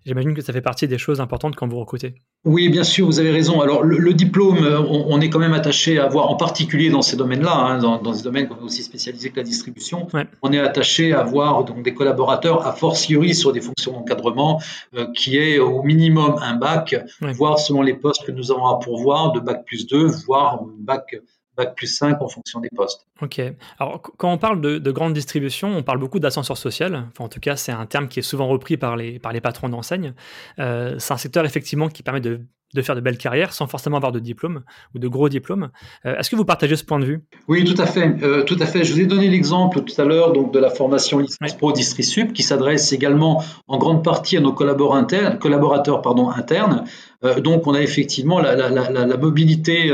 J'imagine 0.04 0.34
que 0.34 0.42
ça 0.42 0.52
fait 0.52 0.61
partie 0.61 0.87
des 0.87 0.99
choses 0.99 1.20
importantes 1.20 1.56
quand 1.56 1.66
vous 1.66 1.78
recrutez. 1.78 2.14
Oui, 2.44 2.68
bien 2.68 2.84
sûr, 2.84 3.06
vous 3.06 3.20
avez 3.20 3.30
raison. 3.30 3.62
Alors, 3.62 3.82
le, 3.82 4.12
diplôme, 4.12 4.62
euh, 4.62 4.78
on, 4.80 5.18
est 5.23 5.30
quand 5.30 5.38
même 5.38 5.54
attaché 5.54 5.99
à 5.99 6.04
avoir, 6.04 6.30
en 6.30 6.37
particulier 6.37 6.90
dans 6.90 7.00
ces 7.00 7.16
domaines-là, 7.16 7.54
hein, 7.54 7.78
dans, 7.78 8.02
dans, 8.02 8.12
ces 8.12 8.23
domaines 8.23 8.50
aussi 8.62 8.82
spécialisés 8.82 9.30
que 9.30 9.37
la 9.37 9.42
distribution, 9.42 10.06
on 10.42 10.52
est 10.52 10.58
attaché 10.58 11.14
à 11.14 11.20
avoir 11.20 11.64
donc, 11.64 11.82
des 11.82 11.94
collaborateurs, 11.94 12.66
a 12.66 12.73
fortiori 12.73 13.34
sur 13.34 13.52
des 13.52 13.62
fonctions 13.62 13.92
d'encadrement, 13.92 14.61
euh, 14.94 15.06
qui 15.14 15.38
est 15.38 15.58
au 15.58 15.82
minimum 15.82 16.37
un 16.42 16.56
bac, 16.56 16.94
voire 17.20 17.58
selon 17.58 17.80
les 17.80 17.94
postes 17.94 18.26
que 18.26 18.32
nous 18.32 18.52
avons 18.52 18.66
à 18.66 18.78
pourvoir, 18.78 19.32
de 19.32 19.40
bac 19.40 19.64
plus 19.64 19.87
2, 19.87 20.06
voire 20.26 20.62
bac 20.78 21.16
bac 21.56 21.75
plus 21.75 21.87
5 21.87 22.20
en 22.20 22.28
fonction 22.28 22.61
des 22.61 22.70
postes. 22.75 23.06
Ok. 23.20 23.40
Alors, 23.78 24.02
quand 24.02 24.32
on 24.32 24.38
parle 24.38 24.61
de, 24.61 24.90
grande 24.90 25.14
distribution, 25.14 25.68
on 25.68 25.82
parle 25.82 25.99
beaucoup 25.99 26.18
d'ascenseur 26.18 26.56
social. 26.56 27.06
Enfin, 27.08 27.25
en 27.25 27.28
tout 27.28 27.40
cas, 27.40 27.56
c'est 27.56 27.73
un 27.73 27.87
terme 27.87 28.08
qui 28.08 28.20
est 28.20 28.23
souvent 28.23 28.49
repris 28.49 28.76
par 28.76 28.96
les, 28.96 29.18
par 29.18 29.32
les 29.32 29.40
patrons 29.40 29.68
d'enseigne. 29.68 30.14
Euh, 30.58 30.96
c'est 30.99 31.12
un 31.12 31.18
secteur, 31.18 31.44
effectivement, 31.44 31.88
qui 31.88 32.02
permet 32.02 32.20
de 32.20 32.40
de 32.73 32.83
faire 32.83 32.97
de 32.97 33.00
belles 33.00 33.18
carrières 33.18 33.52
sans 33.52 33.66
forcément 33.66 33.97
avoir 33.97 34.11
de 34.11 34.18
diplôme 34.18 34.62
ou 34.94 34.99
de 34.99 35.06
gros 35.06 35.28
diplômes. 35.28 35.71
Euh, 36.06 36.16
est-ce 36.18 36.30
que 36.30 36.37
vous 36.37 36.44
partagez 36.44 36.76
ce 36.76 36.85
point 36.85 36.99
de 36.99 37.04
vue? 37.04 37.21
Oui, 37.47 37.64
tout 37.64 37.80
à 37.80 37.87
fait. 37.87 38.16
Euh, 38.23 38.42
tout 38.42 38.56
à 38.59 38.66
fait. 38.66 38.83
Je 38.83 38.92
vous 38.92 39.00
ai 39.00 39.06
donné 39.06 39.28
l'exemple 39.30 39.83
tout 39.83 40.00
à 40.00 40.04
l'heure 40.04 40.33
donc 40.33 40.52
de 40.52 40.59
la 40.59 40.71
formation 40.71 41.18
licence 41.18 41.56
pro 41.56 41.73
Distrisup 41.73 42.33
qui 42.33 42.42
s'adresse 42.42 42.92
également 42.92 43.44
en 43.68 43.78
grande 43.78 44.02
partie 44.02 44.37
à 44.37 44.40
nos 44.40 44.52
collaborateurs 44.52 44.97
internes. 44.97 45.38
Collaborateurs, 45.38 46.02
pardon, 46.02 46.30
internes. 46.30 46.85
Euh, 47.23 47.40
donc, 47.40 47.66
on 47.66 47.75
a 47.75 47.80
effectivement 47.80 48.40
la, 48.40 48.56
la, 48.56 48.68
la, 48.71 49.06
la 49.06 49.16
mobilité, 49.16 49.92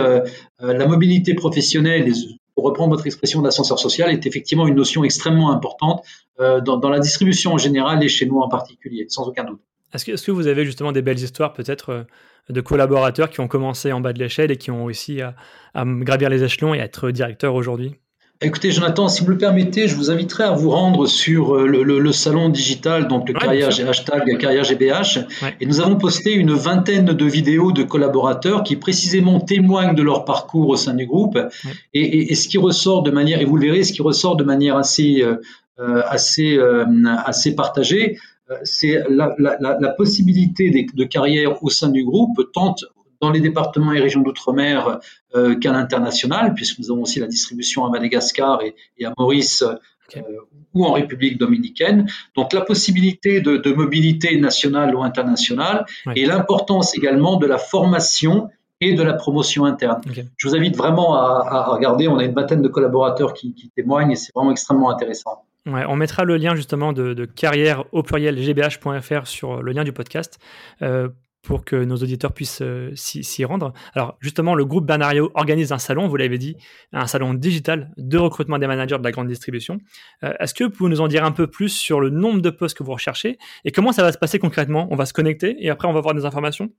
la 0.61 0.87
mobilité 0.87 1.35
professionnelle. 1.35 2.11
pour 2.55 2.65
reprendre 2.65 2.91
votre 2.91 3.07
expression 3.07 3.43
d'ascenseur 3.43 3.79
social, 3.79 4.11
est 4.11 4.27
effectivement 4.27 4.67
une 4.67 4.75
notion 4.75 5.05
extrêmement 5.05 5.51
importante 5.53 6.05
dans, 6.39 6.77
dans 6.77 6.89
la 6.91 6.99
distribution 6.99 7.55
en 7.55 7.59
général 7.59 8.03
et 8.03 8.09
chez 8.09 8.27
nous 8.27 8.39
en 8.41 8.49
particulier, 8.49 9.07
sans 9.09 9.27
aucun 9.29 9.45
doute. 9.45 9.61
Est-ce 9.93 10.05
que, 10.05 10.13
est 10.13 10.25
que, 10.25 10.31
vous 10.31 10.47
avez 10.47 10.65
justement 10.65 10.93
des 10.93 11.03
belles 11.03 11.19
histoires 11.19 11.53
peut-être 11.53 12.07
de 12.49 12.61
collaborateurs 12.61 13.31
qui 13.31 13.41
ont 13.41 13.49
commencé 13.49 13.93
en 13.93 14.01
bas 14.01 14.13
de 14.13 14.19
l'échelle 14.19 14.51
et 14.51 14.57
qui 14.57 14.71
ont 14.71 14.87
réussi 14.87 15.21
à, 15.23 15.35
gravir 15.85 16.29
les 16.31 16.43
échelons 16.43 16.75
et 16.75 16.81
à 16.81 16.85
être 16.85 17.11
directeurs 17.11 17.55
aujourd'hui? 17.55 17.95
Écoutez, 18.43 18.71
Jonathan, 18.71 19.09
si 19.09 19.23
vous 19.23 19.29
le 19.33 19.37
permettez, 19.37 19.87
je 19.87 19.95
vous 19.95 20.11
inviterai 20.11 20.45
à 20.45 20.53
vous 20.53 20.71
rendre 20.71 21.07
sur 21.07 21.57
euh, 21.57 21.67
le, 21.67 22.13
salon 22.13 22.49
digital, 22.49 23.07
donc 23.07 23.29
le 23.29 23.35
carrière, 23.35 23.69
hashtag 23.69 24.39
carrière 24.39 24.65
GBH. 24.65 25.27
Et 25.61 25.67
nous 25.67 25.83
avons 25.83 25.97
posté 25.97 26.33
une 26.33 26.55
vingtaine 26.55 27.05
de 27.05 27.25
vidéos 27.27 27.71
de 27.71 27.83
collaborateurs 27.83 28.63
qui 28.63 28.77
précisément 28.77 29.41
témoignent 29.41 29.95
de 29.95 30.03
leur 30.03 30.25
parcours 30.25 30.71
au 30.71 30.77
sein 30.77 30.95
du 30.95 31.05
groupe. 31.05 31.39
Et, 31.93 32.35
ce 32.35 32.49
qui 32.49 32.57
ressort 32.57 33.03
de 33.03 33.11
manière, 33.11 33.43
et 33.43 33.45
vous 33.45 33.59
le 33.59 33.67
verrez, 33.67 33.85
ce 33.85 33.93
qui 33.93 34.01
ressort 34.01 34.37
de 34.37 34.45
manière 34.45 34.79
assez, 34.79 35.23
euh, 35.23 35.37
euh, 35.79 36.01
assez, 36.09 36.59
assez 37.27 37.55
partagée, 37.55 38.17
euh, 38.17 38.30
c'est 38.65 39.03
la, 39.09 39.89
possibilité 39.97 40.71
de, 40.71 41.05
carrière 41.05 41.63
au 41.63 41.71
sein 41.71 41.89
du 41.89 42.05
groupe, 42.05 42.53
tant 42.53 42.75
dans 43.21 43.31
les 43.31 43.41
départements 43.41 43.93
et 43.93 44.01
régions 44.01 44.23
d'outre-mer 44.23 44.99
euh, 45.35 45.55
qu'à 45.55 45.73
l'international, 45.73 46.55
puisque 46.55 46.79
nous 46.79 46.91
avons 46.91 47.03
aussi 47.03 47.21
la 47.21 47.27
distribution 47.27 47.85
à 47.85 47.91
Madagascar 47.91 48.61
et, 48.63 49.05
à 49.05 49.13
Maurice 49.19 49.63
euh, 49.63 50.23
ou 50.73 50.87
en 50.87 50.93
République 50.93 51.39
dominicaine. 51.39 52.09
Donc 52.35 52.53
la 52.53 52.63
possibilité 52.63 53.41
de, 53.41 53.73
mobilité 53.73 54.41
nationale 54.41 54.95
ou 54.95 55.03
internationale 55.03 55.85
et 56.17 56.25
l'importance 56.25 56.97
également 56.97 57.37
de 57.37 57.47
la 57.47 57.59
formation 57.59 58.49
et 58.81 58.95
de 58.95 59.03
la 59.03 59.13
promotion 59.13 59.67
interne. 59.67 60.01
Je 60.39 60.49
vous 60.49 60.57
invite 60.57 60.77
vraiment 60.77 61.15
à, 61.15 61.67
regarder, 61.67 62.09
on 62.09 62.17
a 62.17 62.25
une 62.25 62.33
vingtaine 62.33 62.63
de 62.63 62.69
collaborateurs 62.69 63.35
qui 63.35 63.71
témoignent 63.77 64.13
et 64.13 64.17
c'est 64.17 64.33
vraiment 64.35 64.51
extrêmement 64.51 64.91
intéressant 64.91 65.45
on 65.67 65.97
mettra 65.97 66.25
le 66.25 66.37
lien 66.37 66.55
justement 66.55 66.93
de, 66.93 67.25
carrière 67.25 67.85
au 67.93 68.03
pluriel 68.03 68.37
gbh.fr 68.37 69.27
sur 69.27 69.63
le 69.63 69.73
lien 69.73 69.85
du 69.85 69.93
podcast 69.93 70.39
euh, 70.83 71.09
pour 71.43 71.65
que 71.65 71.77
nos 71.77 71.97
auditeurs 71.97 72.33
puissent 72.33 72.63
euh, 72.63 72.91
s'y 72.95 73.45
rendre. 73.45 73.73
Alors 73.95 74.17
justement, 74.21 74.55
le 74.55 74.65
groupe 74.65 74.87
Bernario 74.87 75.31
organise 75.35 75.73
un 75.73 75.79
salon, 75.79 76.07
vous 76.07 76.17
l'avez 76.17 76.39
dit, 76.39 76.57
un 76.93 77.07
salon 77.07 77.35
digital 77.35 77.93
de 77.97 78.19
recrutement 78.19 78.59
des 78.59 78.67
managers 78.67 78.99
de 78.99 79.05
la 79.05 79.11
grande 79.11 79.29
distribution. 79.29 79.79
Euh, 80.23 80.35
est-ce 80.39 80.55
que 80.55 80.65
vous 80.65 80.71
pouvez 80.71 80.91
nous 80.91 81.01
en 81.01 81.09
dire 81.09 81.25
un 81.25 81.33
peu 81.33 81.47
plus 81.47 81.71
sur 81.71 82.01
le 82.01 82.11
nombre 82.11 82.41
de 82.41 82.51
postes 82.51 82.77
que 82.77 82.83
vous 82.83 82.93
recherchez 82.93 83.39
et 83.65 83.73
comment 83.73 83.93
ça 83.93 84.03
va 84.03 84.13
se 84.13 84.19
passer 84.19 84.39
concrètement? 84.39 84.89
On 84.91 84.97
va 84.97 85.07
se 85.07 85.13
connecter 85.13 85.57
et 85.65 85.71
après 85.71 85.89
on 85.89 85.93
va 85.93 85.99
avoir 85.99 86.15
des 86.15 86.25
informations 86.27 86.71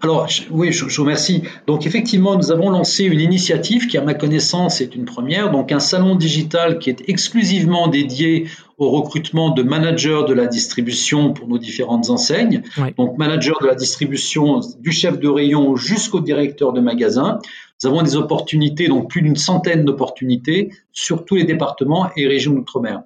alors, 0.00 0.28
oui, 0.50 0.72
je, 0.72 0.84
vous 0.84 1.02
remercie. 1.02 1.42
Donc, 1.66 1.86
effectivement, 1.86 2.36
nous 2.36 2.50
avons 2.50 2.70
lancé 2.70 3.04
une 3.04 3.20
initiative 3.20 3.86
qui, 3.86 3.96
à 3.96 4.02
ma 4.02 4.14
connaissance, 4.14 4.80
est 4.80 4.96
une 4.96 5.04
première. 5.04 5.50
Donc, 5.50 5.70
un 5.70 5.78
salon 5.78 6.16
digital 6.16 6.78
qui 6.78 6.90
est 6.90 7.08
exclusivement 7.08 7.86
dédié 7.86 8.48
au 8.78 8.90
recrutement 8.90 9.50
de 9.50 9.62
managers 9.62 10.22
de 10.26 10.34
la 10.34 10.46
distribution 10.46 11.32
pour 11.32 11.46
nos 11.46 11.58
différentes 11.58 12.10
enseignes. 12.10 12.62
Donc, 12.98 13.16
manager 13.16 13.58
de 13.60 13.66
la 13.66 13.76
distribution 13.76 14.60
du 14.80 14.90
chef 14.90 15.20
de 15.20 15.28
rayon 15.28 15.76
jusqu'au 15.76 16.20
directeur 16.20 16.72
de 16.72 16.80
magasin. 16.80 17.38
Nous 17.82 17.90
avons 17.90 18.02
des 18.02 18.16
opportunités, 18.16 18.88
donc 18.88 19.08
plus 19.08 19.22
d'une 19.22 19.36
centaine 19.36 19.84
d'opportunités 19.84 20.70
sur 20.92 21.24
tous 21.24 21.36
les 21.36 21.44
départements 21.44 22.10
et 22.16 22.26
régions 22.26 22.52
d'outre-mer. 22.52 23.02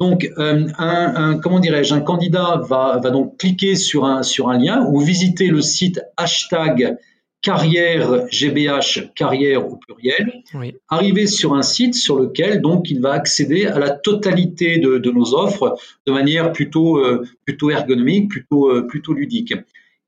Donc, 0.00 0.28
euh, 0.38 0.66
un, 0.76 1.38
comment 1.38 1.60
dirais-je, 1.60 1.94
un 1.94 2.00
candidat 2.00 2.60
va, 2.68 2.98
va, 3.02 3.10
donc 3.10 3.38
cliquer 3.38 3.76
sur 3.76 4.04
un, 4.04 4.22
sur 4.22 4.48
un 4.48 4.58
lien 4.58 4.86
ou 4.90 5.00
visiter 5.00 5.46
le 5.48 5.62
site 5.62 6.00
hashtag 6.16 6.96
carrière 7.44 8.26
GBH, 8.30 9.12
carrière 9.14 9.70
au 9.70 9.76
pluriel, 9.76 10.42
arriver 10.88 11.26
sur 11.26 11.54
un 11.54 11.62
site 11.62 11.94
sur 11.94 12.18
lequel 12.18 12.62
donc 12.62 12.90
il 12.90 13.00
va 13.00 13.12
accéder 13.12 13.66
à 13.66 13.78
la 13.78 13.90
totalité 13.90 14.78
de, 14.78 14.96
de 14.96 15.10
nos 15.10 15.34
offres 15.34 15.76
de 16.06 16.12
manière 16.12 16.52
plutôt, 16.52 16.96
euh, 16.96 17.22
plutôt 17.44 17.70
ergonomique, 17.70 18.30
plutôt, 18.30 18.70
euh, 18.70 18.86
plutôt 18.86 19.12
ludique. 19.12 19.54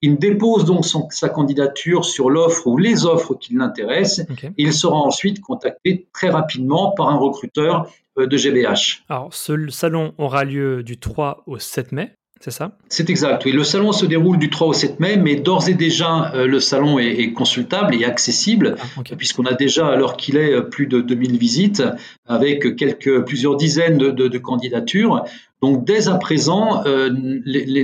Il 0.01 0.17
dépose 0.19 0.65
donc 0.65 0.87
son, 0.87 1.09
sa 1.11 1.29
candidature 1.29 2.07
sur 2.07 2.31
l'offre 2.31 2.67
ou 2.67 2.79
les 2.79 3.05
offres 3.05 3.35
qui 3.35 3.55
l'intéressent. 3.55 4.27
Et 4.43 4.63
il 4.63 4.73
sera 4.73 4.97
ensuite 4.97 5.41
contacté 5.41 6.07
très 6.13 6.31
rapidement 6.31 6.93
par 6.93 7.11
un 7.11 7.17
recruteur 7.17 7.91
de 8.19 8.37
GBH. 8.37 9.05
Alors, 9.09 9.33
ce 9.35 9.69
salon 9.69 10.15
aura 10.19 10.45
lieu 10.45 10.83
du 10.83 10.99
3 10.99 11.45
au 11.47 11.59
7 11.59 11.93
mai. 11.93 12.13
C'est 12.41 12.51
ça? 12.51 12.77
C'est 12.91 13.09
exact, 13.09 13.45
oui. 13.47 13.53
Le 13.53 13.65
salon 13.65 13.93
se 13.93 14.05
déroule 14.05 14.39
du 14.39 14.51
3 14.51 14.67
au 14.67 14.73
7 14.75 15.01
mai, 15.01 15.17
mais 15.17 15.37
d'ores 15.37 15.69
et 15.71 15.75
déjà, 15.75 16.33
euh, 16.35 16.47
le 16.47 16.61
salon 16.61 16.99
est, 16.99 17.33
consultable 17.33 17.95
et 17.95 18.05
accessible, 18.05 18.77
ah, 18.79 19.03
puisqu'on 19.17 19.47
a 19.47 19.55
déjà, 19.55 19.89
alors 19.89 20.19
qu'il 20.19 20.37
est, 20.37 20.61
plus 20.63 20.87
de 20.87 21.01
2000 21.01 21.39
visites, 21.39 21.83
avec 22.27 22.77
quelques, 22.77 23.25
plusieurs 23.25 23.57
dizaines 23.57 23.97
de, 23.97 24.39
candidatures. 24.39 25.25
Donc, 25.63 25.87
dès 25.87 26.09
à 26.09 26.17
présent, 26.17 26.85
euh, 26.85 27.11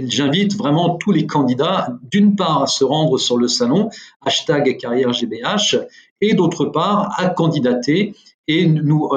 j'invite 0.09 0.55
vraiment 0.55 0.97
tous 0.97 1.13
les 1.13 1.27
candidats, 1.27 1.97
d'une 2.11 2.37
part, 2.37 2.65
à 2.65 2.67
se 2.67 2.85
rendre 2.85 3.17
sur 3.17 3.39
le 3.39 3.49
salon, 3.49 3.89
hashtag 4.25 4.77
carrière 4.77 5.15
GBH, 5.15 5.79
et 6.21 6.35
d'autre 6.35 6.67
part, 6.67 7.15
à 7.17 7.31
candidater. 7.31 8.15
Et 8.49 8.67
nous, 8.67 9.09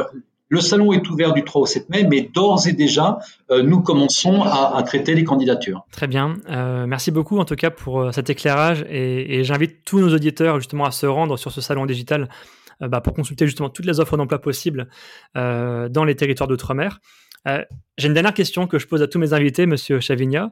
le 0.49 0.61
salon 0.61 0.93
est 0.93 1.09
ouvert 1.09 1.33
du 1.33 1.43
3 1.43 1.61
au 1.61 1.65
7 1.65 1.89
mai, 1.89 2.05
mais 2.09 2.29
d'ores 2.33 2.67
et 2.67 2.73
déjà, 2.73 3.19
euh, 3.51 3.63
nous 3.63 3.81
commençons 3.81 4.43
à, 4.43 4.81
traiter 4.83 5.15
les 5.15 5.23
candidatures. 5.23 5.85
Très 5.91 6.07
bien. 6.07 6.35
Euh, 6.49 6.85
merci 6.85 7.11
beaucoup 7.11 7.39
en 7.39 7.45
tout 7.45 7.55
cas 7.55 7.71
pour 7.71 8.01
euh, 8.01 8.11
cet 8.11 8.29
éclairage 8.29 8.85
et, 8.89 9.43
j'invite 9.43 9.83
tous 9.83 9.99
nos 9.99 10.13
auditeurs 10.13 10.59
justement 10.59 10.85
à 10.85 10.91
se 10.91 11.05
rendre 11.05 11.37
sur 11.37 11.51
ce 11.51 11.61
salon 11.61 11.85
digital 11.85 12.29
bah, 12.79 13.01
pour 13.01 13.13
consulter 13.13 13.45
justement 13.45 13.69
toutes 13.69 13.85
les 13.85 13.99
offres 13.99 14.17
d'emploi 14.17 14.39
possibles 14.39 14.87
dans 15.35 16.03
les 16.05 16.15
territoires 16.15 16.47
d'outre-mer. 16.47 16.99
J'ai 17.97 18.07
une 18.07 18.13
dernière 18.13 18.33
question 18.33 18.67
que 18.67 18.79
je 18.79 18.87
pose 18.87 19.01
à 19.01 19.07
tous 19.07 19.19
mes 19.19 19.33
invités, 19.33 19.65
Monsieur 19.65 19.99
Chavigna. 19.99 20.51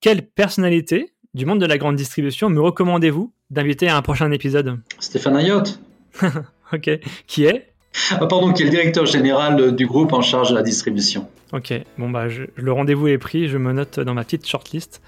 quelle 0.00 0.22
personnalité 0.22 1.12
du 1.34 1.44
monde 1.44 1.60
de 1.60 1.66
la 1.66 1.76
grande 1.76 1.96
distribution 1.96 2.48
me 2.50 2.60
recommandez-vous 2.60 3.32
d'inviter 3.50 3.88
à 3.88 3.96
un 3.96 4.02
prochain 4.02 4.30
épisode? 4.30 4.80
Stéphane 5.00 5.36
Ayotte. 5.36 5.80
ok. 6.72 6.90
Qui 7.26 7.44
est? 7.44 7.72
Ah, 8.10 8.26
pardon, 8.26 8.52
qui 8.52 8.62
est 8.62 8.66
le 8.66 8.70
directeur 8.70 9.06
général 9.06 9.74
du 9.74 9.86
groupe 9.86 10.12
en 10.12 10.22
charge 10.22 10.50
de 10.50 10.54
la 10.54 10.62
distribution. 10.62 11.28
Ok, 11.52 11.72
bon 11.96 12.10
bah 12.10 12.26
le 12.54 12.72
rendez-vous 12.72 13.08
est 13.08 13.18
pris, 13.18 13.48
je 13.48 13.56
me 13.56 13.72
note 13.72 14.00
dans 14.00 14.14
ma 14.14 14.24
petite 14.24 14.46
shortlist 14.46 15.00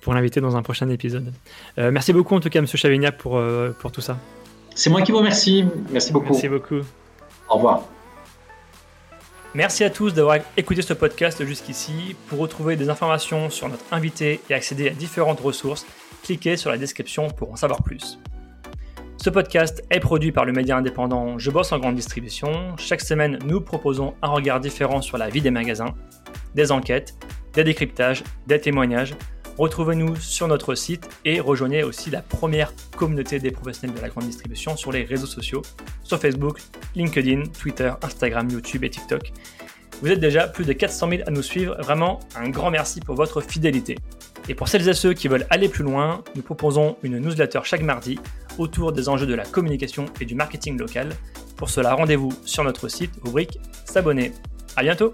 pour 0.00 0.14
l'inviter 0.14 0.40
dans 0.40 0.56
un 0.56 0.62
prochain 0.62 0.88
épisode. 0.88 1.32
Euh, 1.78 1.90
merci 1.90 2.12
beaucoup 2.12 2.34
en 2.34 2.40
tout 2.40 2.50
cas, 2.50 2.60
Monsieur 2.60 2.78
Chavignac, 2.78 3.18
pour, 3.18 3.36
euh, 3.36 3.70
pour 3.80 3.90
tout 3.90 4.00
ça. 4.00 4.18
C'est 4.74 4.90
moi 4.90 5.02
qui 5.02 5.10
vous 5.10 5.18
remercie. 5.18 5.64
Merci 5.90 6.12
beaucoup. 6.12 6.32
Merci 6.32 6.48
beaucoup. 6.48 6.80
Au 7.48 7.54
revoir. 7.54 7.82
Merci 9.54 9.82
à 9.82 9.90
tous 9.90 10.14
d'avoir 10.14 10.38
écouté 10.56 10.82
ce 10.82 10.92
podcast 10.92 11.44
jusqu'ici. 11.44 12.14
Pour 12.28 12.38
retrouver 12.38 12.76
des 12.76 12.90
informations 12.90 13.50
sur 13.50 13.68
notre 13.68 13.84
invité 13.90 14.40
et 14.48 14.54
accéder 14.54 14.88
à 14.88 14.92
différentes 14.92 15.40
ressources, 15.40 15.84
cliquez 16.22 16.56
sur 16.56 16.70
la 16.70 16.78
description 16.78 17.28
pour 17.28 17.50
en 17.50 17.56
savoir 17.56 17.82
plus. 17.82 18.18
Ce 19.20 19.30
podcast 19.30 19.82
est 19.90 19.98
produit 19.98 20.30
par 20.30 20.44
le 20.44 20.52
média 20.52 20.76
indépendant 20.76 21.38
Je 21.38 21.50
bosse 21.50 21.72
en 21.72 21.80
grande 21.80 21.96
distribution. 21.96 22.76
Chaque 22.76 23.00
semaine, 23.00 23.40
nous 23.44 23.60
proposons 23.60 24.14
un 24.22 24.28
regard 24.28 24.60
différent 24.60 25.02
sur 25.02 25.18
la 25.18 25.28
vie 25.28 25.40
des 25.40 25.50
magasins, 25.50 25.92
des 26.54 26.70
enquêtes, 26.70 27.16
des 27.52 27.64
décryptages, 27.64 28.22
des 28.46 28.60
témoignages. 28.60 29.16
Retrouvez-nous 29.58 30.14
sur 30.14 30.46
notre 30.46 30.76
site 30.76 31.08
et 31.24 31.40
rejoignez 31.40 31.82
aussi 31.82 32.10
la 32.10 32.22
première 32.22 32.72
communauté 32.96 33.40
des 33.40 33.50
professionnels 33.50 33.96
de 33.96 34.00
la 34.00 34.08
grande 34.08 34.24
distribution 34.24 34.76
sur 34.76 34.92
les 34.92 35.02
réseaux 35.02 35.26
sociaux, 35.26 35.62
sur 36.04 36.20
Facebook, 36.20 36.60
LinkedIn, 36.94 37.42
Twitter, 37.60 37.92
Instagram, 38.02 38.48
YouTube 38.48 38.84
et 38.84 38.90
TikTok. 38.90 39.32
Vous 40.00 40.12
êtes 40.12 40.20
déjà 40.20 40.46
plus 40.46 40.64
de 40.64 40.72
400 40.72 41.10
000 41.10 41.22
à 41.26 41.32
nous 41.32 41.42
suivre. 41.42 41.74
Vraiment, 41.80 42.20
un 42.36 42.50
grand 42.50 42.70
merci 42.70 43.00
pour 43.00 43.16
votre 43.16 43.40
fidélité. 43.40 43.96
Et 44.48 44.54
pour 44.54 44.68
celles 44.68 44.88
et 44.88 44.94
ceux 44.94 45.12
qui 45.12 45.28
veulent 45.28 45.46
aller 45.50 45.68
plus 45.68 45.84
loin, 45.84 46.24
nous 46.34 46.42
proposons 46.42 46.96
une 47.02 47.18
newsletter 47.18 47.60
chaque 47.64 47.82
mardi 47.82 48.18
autour 48.56 48.92
des 48.92 49.08
enjeux 49.08 49.26
de 49.26 49.34
la 49.34 49.44
communication 49.44 50.06
et 50.20 50.24
du 50.24 50.34
marketing 50.34 50.78
local. 50.78 51.10
Pour 51.56 51.68
cela, 51.68 51.94
rendez-vous 51.94 52.32
sur 52.44 52.64
notre 52.64 52.88
site, 52.88 53.12
rubrique 53.22 53.58
S'abonner. 53.84 54.32
À 54.76 54.82
bientôt! 54.82 55.12